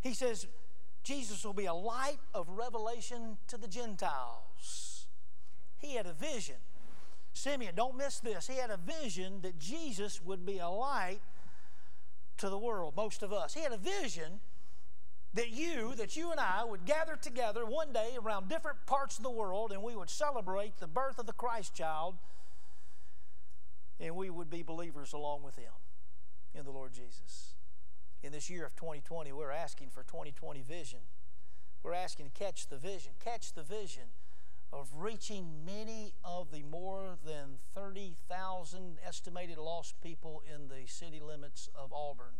he 0.02 0.12
says, 0.12 0.46
Jesus 1.04 1.42
will 1.42 1.54
be 1.54 1.64
a 1.64 1.72
light 1.72 2.18
of 2.34 2.48
revelation 2.50 3.38
to 3.48 3.56
the 3.56 3.68
Gentiles. 3.68 5.06
He 5.78 5.94
had 5.94 6.06
a 6.06 6.12
vision. 6.12 6.56
Simeon, 7.32 7.74
don't 7.76 7.96
miss 7.96 8.18
this. 8.20 8.46
He 8.46 8.56
had 8.56 8.70
a 8.70 8.76
vision 8.76 9.40
that 9.40 9.58
Jesus 9.58 10.20
would 10.22 10.44
be 10.44 10.58
a 10.58 10.68
light 10.68 11.20
to 12.38 12.48
the 12.48 12.58
world, 12.58 12.94
most 12.96 13.22
of 13.22 13.32
us. 13.32 13.54
He 13.54 13.62
had 13.62 13.72
a 13.72 13.78
vision 13.78 14.40
that 15.34 15.50
you, 15.50 15.94
that 15.96 16.16
you 16.16 16.30
and 16.30 16.40
I 16.40 16.64
would 16.64 16.86
gather 16.86 17.16
together 17.16 17.64
one 17.66 17.92
day 17.92 18.10
around 18.22 18.48
different 18.48 18.86
parts 18.86 19.18
of 19.18 19.22
the 19.22 19.30
world 19.30 19.72
and 19.72 19.82
we 19.82 19.94
would 19.94 20.10
celebrate 20.10 20.78
the 20.78 20.86
birth 20.86 21.18
of 21.18 21.26
the 21.26 21.32
Christ 21.32 21.74
child 21.74 22.16
and 24.00 24.16
we 24.16 24.30
would 24.30 24.50
be 24.50 24.62
believers 24.62 25.12
along 25.12 25.42
with 25.42 25.56
him 25.56 25.72
in 26.54 26.64
the 26.64 26.70
Lord 26.70 26.92
Jesus. 26.92 27.54
In 28.22 28.32
this 28.32 28.48
year 28.48 28.64
of 28.64 28.74
2020, 28.76 29.32
we're 29.32 29.50
asking 29.50 29.90
for 29.90 30.02
2020 30.02 30.62
vision. 30.62 31.00
We're 31.82 31.92
asking 31.92 32.26
to 32.26 32.32
catch 32.32 32.68
the 32.68 32.78
vision, 32.78 33.12
catch 33.22 33.52
the 33.52 33.62
vision 33.62 34.04
of 34.72 34.88
reaching 34.94 35.64
many 35.64 36.12
of 36.24 36.50
the 36.50 36.62
more 36.62 37.16
than 37.24 37.58
30,000 37.74 38.98
estimated 39.06 39.58
lost 39.58 40.00
people 40.02 40.42
in 40.52 40.68
the 40.68 40.86
city 40.86 41.20
limits 41.20 41.68
of 41.74 41.92
Auburn. 41.92 42.34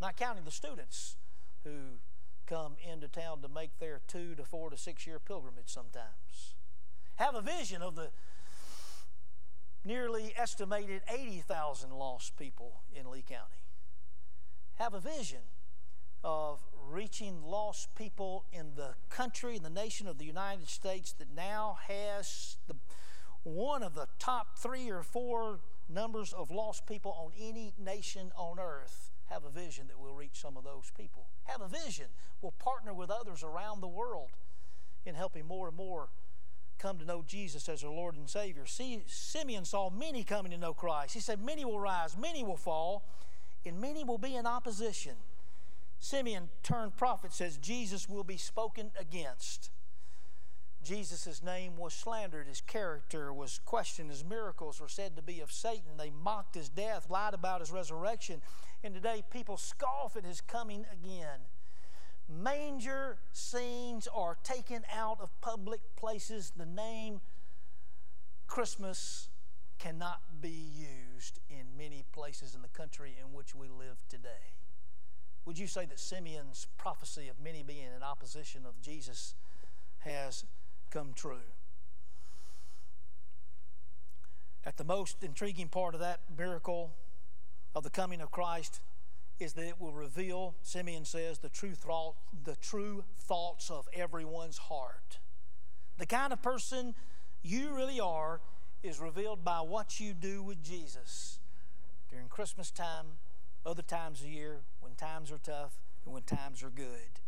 Not 0.00 0.16
counting 0.16 0.44
the 0.44 0.50
students 0.50 1.16
who 1.64 1.98
come 2.46 2.76
into 2.88 3.08
town 3.08 3.42
to 3.42 3.48
make 3.48 3.78
their 3.78 4.00
two 4.06 4.34
to 4.36 4.44
four 4.44 4.70
to 4.70 4.76
six 4.76 5.06
year 5.06 5.18
pilgrimage 5.18 5.68
sometimes. 5.68 6.54
Have 7.16 7.34
a 7.34 7.42
vision 7.42 7.82
of 7.82 7.96
the 7.96 8.10
nearly 9.84 10.32
estimated 10.36 11.02
80,000 11.12 11.90
lost 11.90 12.36
people 12.36 12.82
in 12.94 13.10
Lee 13.10 13.24
County. 13.28 13.64
Have 14.76 14.94
a 14.94 15.00
vision 15.00 15.40
of 16.24 16.60
reaching 16.90 17.42
lost 17.42 17.94
people 17.94 18.44
in 18.52 18.74
the 18.76 18.94
country, 19.08 19.56
in 19.56 19.62
the 19.62 19.70
nation 19.70 20.06
of 20.06 20.18
the 20.18 20.24
United 20.24 20.68
States 20.68 21.12
that 21.18 21.28
now 21.34 21.78
has 21.86 22.56
the, 22.66 22.74
one 23.44 23.82
of 23.82 23.94
the 23.94 24.06
top 24.18 24.58
three 24.58 24.90
or 24.90 25.02
four 25.02 25.60
numbers 25.88 26.32
of 26.32 26.50
lost 26.50 26.86
people 26.86 27.12
on 27.12 27.32
any 27.38 27.72
nation 27.78 28.32
on 28.36 28.58
earth. 28.58 29.10
Have 29.26 29.44
a 29.44 29.50
vision 29.50 29.88
that 29.88 29.98
we'll 29.98 30.14
reach 30.14 30.40
some 30.40 30.56
of 30.56 30.64
those 30.64 30.90
people 30.96 31.28
have 31.48 31.60
a 31.60 31.68
vision. 31.68 32.06
We'll 32.40 32.52
partner 32.52 32.94
with 32.94 33.10
others 33.10 33.42
around 33.42 33.80
the 33.80 33.88
world 33.88 34.30
in 35.04 35.14
helping 35.14 35.46
more 35.46 35.68
and 35.68 35.76
more 35.76 36.08
come 36.78 36.98
to 36.98 37.04
know 37.04 37.24
Jesus 37.26 37.68
as 37.68 37.80
their 37.80 37.90
Lord 37.90 38.14
and 38.16 38.28
Savior. 38.30 38.64
See, 38.66 39.02
Simeon 39.06 39.64
saw 39.64 39.90
many 39.90 40.22
coming 40.22 40.52
to 40.52 40.58
know 40.58 40.74
Christ. 40.74 41.14
He 41.14 41.20
said, 41.20 41.42
Many 41.44 41.64
will 41.64 41.80
rise, 41.80 42.16
many 42.16 42.44
will 42.44 42.56
fall, 42.56 43.04
and 43.66 43.80
many 43.80 44.04
will 44.04 44.18
be 44.18 44.36
in 44.36 44.46
opposition. 44.46 45.14
Simeon, 46.00 46.48
turned 46.62 46.96
prophet, 46.96 47.32
says 47.32 47.56
Jesus 47.56 48.08
will 48.08 48.24
be 48.24 48.36
spoken 48.36 48.90
against. 48.98 49.70
Jesus' 50.82 51.42
name 51.42 51.76
was 51.76 51.92
slandered, 51.92 52.46
his 52.46 52.60
character 52.60 53.32
was 53.32 53.60
questioned, 53.64 54.10
his 54.10 54.24
miracles 54.24 54.80
were 54.80 54.88
said 54.88 55.16
to 55.16 55.22
be 55.22 55.40
of 55.40 55.50
Satan. 55.50 55.96
They 55.98 56.10
mocked 56.10 56.54
his 56.54 56.68
death, 56.68 57.10
lied 57.10 57.34
about 57.34 57.60
his 57.60 57.72
resurrection, 57.72 58.40
and 58.84 58.94
today 58.94 59.24
people 59.30 59.56
scoff 59.56 60.16
at 60.16 60.24
his 60.24 60.40
coming 60.40 60.86
again. 60.92 61.40
Manger 62.28 63.18
scenes 63.32 64.06
are 64.14 64.36
taken 64.44 64.84
out 64.94 65.18
of 65.20 65.28
public 65.40 65.80
places. 65.96 66.52
The 66.56 66.66
name 66.66 67.20
Christmas 68.46 69.28
cannot 69.78 70.20
be 70.40 70.70
used 70.76 71.40
in 71.48 71.76
many 71.76 72.04
places 72.12 72.54
in 72.54 72.62
the 72.62 72.68
country 72.68 73.16
in 73.18 73.32
which 73.32 73.54
we 73.54 73.68
live 73.68 73.96
today. 74.08 74.54
Would 75.48 75.58
you 75.58 75.66
say 75.66 75.86
that 75.86 75.98
Simeon's 75.98 76.66
prophecy 76.76 77.28
of 77.28 77.42
many 77.42 77.62
being 77.62 77.86
in 77.96 78.02
opposition 78.02 78.66
of 78.66 78.78
Jesus 78.82 79.34
has 80.00 80.44
come 80.90 81.14
true? 81.14 81.48
At 84.66 84.76
the 84.76 84.84
most 84.84 85.24
intriguing 85.24 85.68
part 85.68 85.94
of 85.94 86.00
that 86.00 86.20
miracle 86.36 86.90
of 87.74 87.82
the 87.82 87.88
coming 87.88 88.20
of 88.20 88.30
Christ 88.30 88.82
is 89.40 89.54
that 89.54 89.66
it 89.66 89.80
will 89.80 89.94
reveal, 89.94 90.54
Simeon 90.62 91.06
says, 91.06 91.38
the 91.38 91.48
true, 91.48 91.72
thought, 91.74 92.16
the 92.44 92.56
true 92.56 93.02
thoughts 93.18 93.70
of 93.70 93.88
everyone's 93.94 94.58
heart. 94.58 95.18
The 95.96 96.04
kind 96.04 96.30
of 96.30 96.42
person 96.42 96.94
you 97.42 97.74
really 97.74 98.00
are 98.00 98.42
is 98.82 99.00
revealed 99.00 99.46
by 99.46 99.60
what 99.60 99.98
you 99.98 100.12
do 100.12 100.42
with 100.42 100.62
Jesus 100.62 101.38
during 102.10 102.28
Christmas 102.28 102.70
time, 102.70 103.06
other 103.68 103.82
times 103.82 104.20
of 104.20 104.26
year, 104.26 104.60
when 104.80 104.94
times 104.94 105.30
are 105.30 105.38
tough 105.38 105.78
and 106.04 106.14
when 106.14 106.22
times 106.22 106.62
are 106.62 106.70
good. 106.70 107.20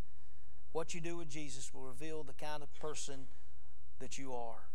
What 0.72 0.94
you 0.94 1.00
do 1.00 1.16
with 1.16 1.28
Jesus 1.28 1.72
will 1.74 1.82
reveal 1.82 2.22
the 2.22 2.32
kind 2.32 2.62
of 2.62 2.72
person 2.74 3.26
that 3.98 4.18
you 4.18 4.32
are 4.32 4.70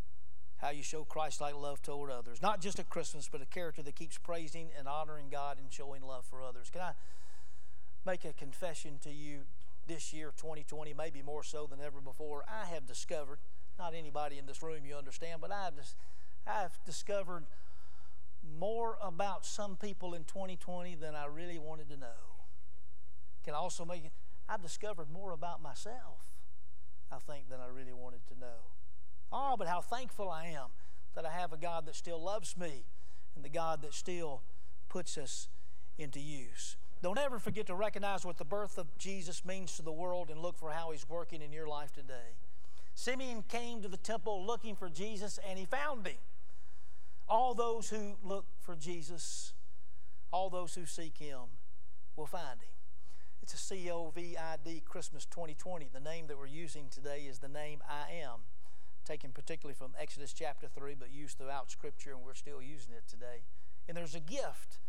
how 0.58 0.70
you 0.70 0.84
show 0.84 1.04
Christ 1.04 1.42
like 1.42 1.56
love 1.56 1.82
toward 1.82 2.10
others. 2.10 2.42
Not 2.42 2.62
just 2.62 2.80
at 2.80 2.90
Christmas, 2.90 3.28
but 3.32 3.42
a 3.42 3.46
character 3.46 3.82
that 3.84 3.96
keeps 3.96 4.18
praising 4.18 4.70
and 4.78 4.88
honoring 4.88 5.28
God 5.30 5.60
and 5.60 5.72
showing 5.72 6.02
love 6.02 6.26
for 6.26 6.42
others. 6.42 6.70
Can 6.72 6.82
I 6.82 6.92
make 8.06 8.26
a 8.26 8.34
confession 8.34 8.98
to 9.04 9.12
you 9.12 9.42
this 9.88 10.14
year, 10.14 10.32
2020, 10.38 10.94
maybe 10.94 11.22
more 11.22 11.44
so 11.44 11.68
than 11.70 11.80
ever 11.82 12.00
before? 12.00 12.46
I 12.50 12.68
have 12.74 12.88
discovered, 12.88 13.40
not 13.78 13.94
anybody 13.94 14.38
in 14.38 14.46
this 14.46 14.64
room 14.64 14.86
you 14.86 14.96
understand, 14.96 15.42
but 15.42 15.52
I 15.52 15.66
have, 15.66 15.74
I 16.48 16.62
have 16.62 16.80
discovered 16.86 17.44
more 18.60 18.98
about 19.02 19.46
some 19.46 19.76
people 19.76 20.14
in 20.14 20.24
2020 20.24 20.96
than 20.96 21.16
I 21.16 21.26
really 21.26 21.58
wanted 21.58 21.90
to 21.90 21.98
know. 21.98 22.06
Can 23.44 23.54
I 23.54 23.58
also 23.58 23.86
make 23.86 24.12
I've 24.48 24.62
discovered 24.62 25.10
more 25.12 25.32
about 25.32 25.62
myself, 25.62 26.26
I 27.12 27.18
think, 27.18 27.50
than 27.50 27.60
I 27.60 27.68
really 27.68 27.94
wanted 27.94 28.26
to 28.28 28.40
know. 28.40 28.74
Oh, 29.32 29.56
but 29.58 29.68
how 29.68 29.82
thankful 29.82 30.30
I 30.30 30.48
am 30.48 30.70
that 31.16 31.26
I 31.26 31.32
have 31.32 31.52
a 31.52 31.58
God 31.58 31.86
that 31.88 31.96
still 31.96 32.22
loves 32.22 32.56
me 32.56 32.86
and 33.36 33.44
the 33.44 33.50
God 33.50 33.82
that 33.82 33.94
still 33.94 34.44
puts 34.88 35.18
us 35.18 35.50
into 35.98 36.20
use. 36.20 36.78
Don't 37.02 37.18
ever 37.18 37.40
forget 37.40 37.66
to 37.68 37.76
recognize 37.76 38.26
what 38.26 38.38
the 38.38 38.46
birth 38.46 38.78
of 38.78 38.96
Jesus 38.98 39.44
means 39.44 39.76
to 39.76 39.82
the 39.82 39.92
world 39.92 40.30
and 40.30 40.40
look 40.40 40.58
for 40.58 40.70
how 40.72 40.92
He's 40.92 41.10
working 41.10 41.42
in 41.42 41.52
your 41.52 41.68
life 41.68 41.92
today. 41.92 42.36
Simeon 42.96 43.44
came 43.50 43.82
to 43.82 43.90
the 43.90 43.98
temple 43.98 44.46
looking 44.46 44.76
for 44.76 44.90
Jesus 44.90 45.38
and 45.48 45.60
he 45.60 45.66
found 45.66 46.08
him. 46.08 46.16
All 47.28 47.54
those 47.54 47.90
who 47.90 48.16
look 48.24 48.46
for 48.62 48.76
Jesus, 48.76 49.54
all 50.32 50.50
those 50.50 50.76
who 50.76 50.86
seek 50.86 51.18
him, 51.18 51.40
will 52.16 52.28
find 52.28 52.62
him. 52.62 52.70
It's 53.42 53.54
a 53.54 53.58
C 53.58 53.90
O 53.92 54.12
V 54.16 54.38
I 54.38 54.58
D 54.64 54.82
Christmas 54.84 55.26
2020. 55.26 55.90
The 55.94 56.00
name 56.00 56.28
that 56.28 56.38
we're 56.38 56.48
using 56.48 56.88
today 56.90 57.26
is 57.30 57.40
the 57.40 57.48
name 57.48 57.82
I 57.88 58.12
am, 58.12 58.42
taken 59.06 59.32
particularly 59.32 59.76
from 59.76 59.92
Exodus 60.00 60.34
chapter 60.34 60.68
3, 60.68 60.96
but 60.98 61.12
used 61.12 61.38
throughout 61.38 61.70
Scripture, 61.70 62.12
and 62.12 62.22
we're 62.24 62.34
still 62.34 62.62
using 62.62 62.94
it 62.94 63.08
today. 63.08 63.44
And 63.88 63.96
there's 63.96 64.16
a 64.16 64.20
gift 64.20 64.80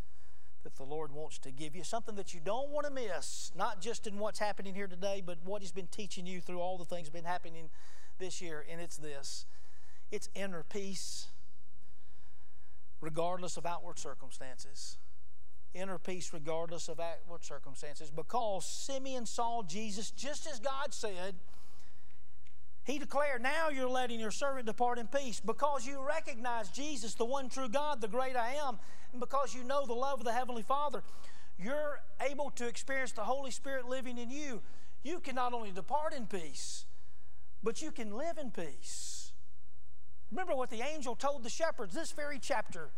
that 0.63 0.75
the 0.75 0.83
Lord 0.83 1.11
wants 1.11 1.37
to 1.39 1.51
give 1.51 1.75
you, 1.75 1.83
something 1.83 2.15
that 2.15 2.33
you 2.33 2.39
don't 2.43 2.69
want 2.69 2.87
to 2.87 2.91
miss, 2.91 3.51
not 3.55 3.79
just 3.79 4.07
in 4.07 4.17
what's 4.17 4.39
happening 4.39 4.73
here 4.73 4.87
today, 4.87 5.21
but 5.25 5.37
what 5.43 5.61
He's 5.61 5.71
been 5.71 5.87
teaching 5.87 6.25
you 6.25 6.41
through 6.41 6.59
all 6.59 6.77
the 6.77 6.85
things 6.85 7.07
that 7.07 7.15
have 7.15 7.23
been 7.23 7.31
happening 7.31 7.69
this 8.17 8.41
year. 8.41 8.65
And 8.69 8.81
it's 8.81 8.97
this 8.97 9.45
it's 10.11 10.29
inner 10.35 10.63
peace, 10.63 11.27
regardless 13.01 13.57
of 13.57 13.65
outward 13.65 13.99
circumstances. 13.99 14.97
Inner 15.73 15.99
peace, 15.99 16.31
regardless 16.33 16.87
of 16.87 16.99
outward 16.99 17.43
circumstances. 17.43 18.09
Because 18.09 18.65
Simeon 18.65 19.25
saw 19.25 19.63
Jesus 19.63 20.11
just 20.11 20.47
as 20.47 20.59
God 20.59 20.93
said. 20.93 21.35
He 22.83 22.99
declared, 22.99 23.41
Now 23.41 23.69
you're 23.69 23.89
letting 23.89 24.19
your 24.19 24.31
servant 24.31 24.65
depart 24.65 24.97
in 24.97 25.07
peace 25.07 25.41
because 25.45 25.85
you 25.85 26.01
recognize 26.01 26.69
Jesus, 26.69 27.15
the 27.15 27.25
one 27.25 27.49
true 27.49 27.67
God, 27.67 27.99
the 27.99 28.07
great 28.07 28.37
I 28.37 28.53
am, 28.65 28.79
and 29.11 29.19
because 29.19 29.53
you 29.53 29.63
know 29.63 29.85
the 29.85 29.93
love 29.93 30.19
of 30.19 30.25
the 30.25 30.31
Heavenly 30.31 30.63
Father. 30.63 31.03
You're 31.59 31.99
able 32.21 32.49
to 32.51 32.67
experience 32.67 33.11
the 33.11 33.23
Holy 33.23 33.51
Spirit 33.51 33.87
living 33.87 34.17
in 34.17 34.29
you. 34.29 34.61
You 35.03 35.19
can 35.19 35.35
not 35.35 35.53
only 35.53 35.71
depart 35.71 36.13
in 36.13 36.27
peace, 36.27 36.85
but 37.63 37.81
you 37.81 37.91
can 37.91 38.15
live 38.15 38.37
in 38.37 38.51
peace. 38.51 39.16
Remember 40.31 40.55
what 40.55 40.69
the 40.69 40.81
angel 40.81 41.15
told 41.15 41.43
the 41.43 41.49
shepherds 41.49 41.93
this 41.93 42.11
very 42.11 42.39
chapter. 42.39 42.89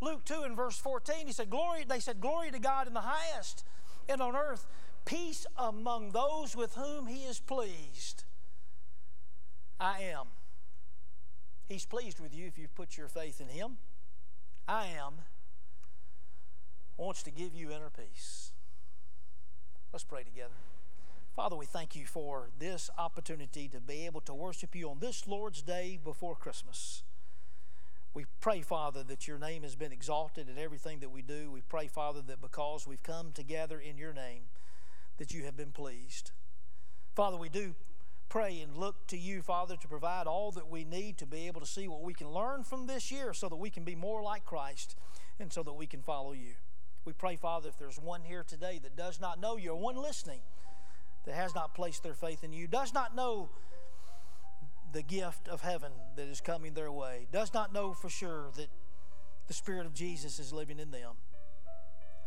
Luke 0.00 0.24
2 0.24 0.42
and 0.42 0.56
verse 0.56 0.78
14, 0.78 1.26
he 1.26 1.32
said, 1.32 1.50
Glory, 1.50 1.84
they 1.86 2.00
said, 2.00 2.20
Glory 2.20 2.50
to 2.50 2.58
God 2.58 2.86
in 2.86 2.94
the 2.94 3.02
highest, 3.02 3.64
and 4.08 4.22
on 4.22 4.34
earth, 4.34 4.66
peace 5.04 5.46
among 5.58 6.12
those 6.12 6.56
with 6.56 6.74
whom 6.74 7.06
he 7.06 7.24
is 7.24 7.38
pleased. 7.38 8.24
I 9.78 10.00
am. 10.14 10.26
He's 11.70 11.86
pleased 11.86 12.20
with 12.20 12.34
you 12.34 12.46
if 12.46 12.58
you've 12.58 12.74
put 12.74 12.98
your 12.98 13.08
faith 13.08 13.40
in 13.40 13.48
Him. 13.48 13.78
I 14.66 14.86
am. 14.86 15.14
Wants 16.96 17.22
to 17.22 17.30
give 17.30 17.54
you 17.54 17.70
inner 17.70 17.90
peace. 17.90 18.50
Let's 19.92 20.04
pray 20.04 20.24
together. 20.24 20.54
Father, 21.36 21.54
we 21.54 21.64
thank 21.64 21.94
you 21.94 22.06
for 22.06 22.50
this 22.58 22.90
opportunity 22.98 23.68
to 23.68 23.80
be 23.80 24.04
able 24.04 24.20
to 24.22 24.34
worship 24.34 24.74
you 24.74 24.90
on 24.90 24.98
this 24.98 25.28
Lord's 25.28 25.62
Day 25.62 25.98
before 26.02 26.34
Christmas. 26.34 27.04
We 28.12 28.24
pray, 28.40 28.62
Father, 28.62 29.04
that 29.04 29.28
your 29.28 29.38
name 29.38 29.62
has 29.62 29.76
been 29.76 29.92
exalted 29.92 30.48
in 30.48 30.58
everything 30.58 30.98
that 30.98 31.12
we 31.12 31.22
do. 31.22 31.48
We 31.50 31.60
pray, 31.60 31.86
Father, 31.86 32.20
that 32.22 32.40
because 32.40 32.84
we've 32.86 33.02
come 33.04 33.30
together 33.30 33.78
in 33.78 33.96
your 33.96 34.12
name, 34.12 34.42
that 35.18 35.32
you 35.32 35.44
have 35.44 35.56
been 35.56 35.70
pleased. 35.70 36.32
Father, 37.14 37.36
we 37.36 37.48
do 37.48 37.74
pray 38.28 38.60
and 38.60 38.76
look 38.76 39.06
to 39.06 39.16
you, 39.16 39.40
Father, 39.40 39.76
to 39.76 39.88
provide 39.88 40.26
all 40.26 40.50
that 40.50 40.68
we 40.68 40.84
need 40.84 41.16
to 41.18 41.26
be 41.26 41.46
able 41.46 41.60
to 41.60 41.66
see 41.66 41.86
what 41.86 42.02
we 42.02 42.12
can 42.12 42.28
learn 42.28 42.64
from 42.64 42.86
this 42.86 43.12
year 43.12 43.32
so 43.32 43.48
that 43.48 43.56
we 43.56 43.70
can 43.70 43.84
be 43.84 43.94
more 43.94 44.20
like 44.20 44.44
Christ 44.44 44.96
and 45.38 45.52
so 45.52 45.62
that 45.62 45.74
we 45.74 45.86
can 45.86 46.02
follow 46.02 46.32
you. 46.32 46.54
We 47.04 47.12
pray, 47.12 47.36
Father, 47.36 47.68
if 47.68 47.78
there's 47.78 48.00
one 48.00 48.22
here 48.24 48.44
today 48.46 48.80
that 48.82 48.96
does 48.96 49.20
not 49.20 49.40
know 49.40 49.56
you, 49.56 49.70
or 49.70 49.76
one 49.76 49.96
listening 49.96 50.40
that 51.24 51.34
has 51.34 51.54
not 51.54 51.74
placed 51.74 52.02
their 52.02 52.14
faith 52.14 52.44
in 52.44 52.52
you, 52.52 52.66
does 52.66 52.94
not 52.94 53.14
know 53.14 53.50
the 54.92 55.02
gift 55.02 55.48
of 55.48 55.60
heaven 55.60 55.92
that 56.16 56.26
is 56.26 56.40
coming 56.40 56.74
their 56.74 56.90
way, 56.90 57.26
does 57.32 57.54
not 57.54 57.72
know 57.72 57.92
for 57.92 58.08
sure 58.08 58.46
that 58.56 58.68
the 59.46 59.54
Spirit 59.54 59.86
of 59.86 59.94
Jesus 59.94 60.38
is 60.38 60.52
living 60.52 60.78
in 60.78 60.90
them. 60.90 61.12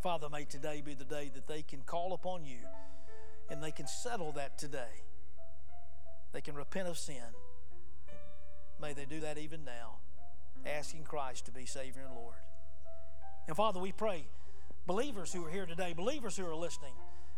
Father, 0.02 0.30
may 0.30 0.44
today 0.44 0.82
be 0.84 0.94
the 0.94 1.06
day 1.06 1.32
that 1.34 1.48
they 1.48 1.62
can 1.62 1.82
call 1.82 2.14
upon 2.14 2.46
you 2.46 2.58
and 3.50 3.64
they 3.64 3.72
can 3.72 3.88
settle 3.88 4.32
that 4.34 4.58
today. 4.58 5.04
They 6.34 6.42
can 6.42 6.56
repent 6.56 6.88
of 6.88 6.98
sin. 6.98 7.24
May 8.82 8.94
they 8.94 9.06
do 9.06 9.22
that 9.22 9.38
even 9.38 9.64
now, 9.64 9.98
asking 10.66 11.04
Christ 11.04 11.46
to 11.46 11.52
be 11.52 11.66
Savior 11.66 12.04
and 12.06 12.16
Lord. 12.16 12.36
And 13.48 13.56
Father, 13.56 13.80
we 13.80 13.92
pray, 13.92 14.26
believers 14.86 15.32
who 15.32 15.46
are 15.46 15.50
here 15.50 15.66
today, 15.66 15.94
believers 15.94 16.36
who 16.36 16.46
are 16.46 16.56
listening, 16.56 16.94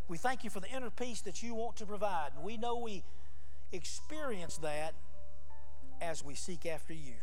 we 0.07 0.17
thank 0.17 0.43
you 0.43 0.49
for 0.49 0.59
the 0.59 0.69
inner 0.69 0.89
peace 0.89 1.21
that 1.21 1.41
you 1.41 1.55
want 1.55 1.77
to 1.77 1.85
provide. 1.85 2.29
And 2.35 2.43
we 2.43 2.57
know 2.57 2.77
we 2.77 3.03
experience 3.71 4.57
that 4.57 4.93
as 6.01 6.23
we 6.23 6.35
seek 6.35 6.65
after 6.65 6.93
you. 6.93 7.15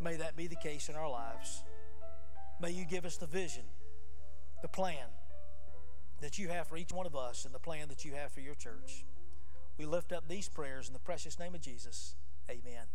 May 0.00 0.16
that 0.16 0.36
be 0.36 0.46
the 0.46 0.56
case 0.56 0.88
in 0.88 0.94
our 0.94 1.10
lives. 1.10 1.64
May 2.60 2.70
you 2.70 2.84
give 2.84 3.04
us 3.04 3.16
the 3.16 3.26
vision, 3.26 3.64
the 4.62 4.68
plan 4.68 5.08
that 6.20 6.38
you 6.38 6.48
have 6.48 6.66
for 6.66 6.76
each 6.76 6.92
one 6.92 7.06
of 7.06 7.16
us, 7.16 7.44
and 7.44 7.54
the 7.54 7.58
plan 7.58 7.88
that 7.88 8.04
you 8.04 8.12
have 8.12 8.32
for 8.32 8.40
your 8.40 8.54
church. 8.54 9.04
We 9.78 9.84
lift 9.84 10.12
up 10.12 10.28
these 10.28 10.48
prayers 10.48 10.86
in 10.86 10.94
the 10.94 11.00
precious 11.00 11.38
name 11.38 11.54
of 11.54 11.60
Jesus. 11.60 12.14
Amen. 12.48 12.86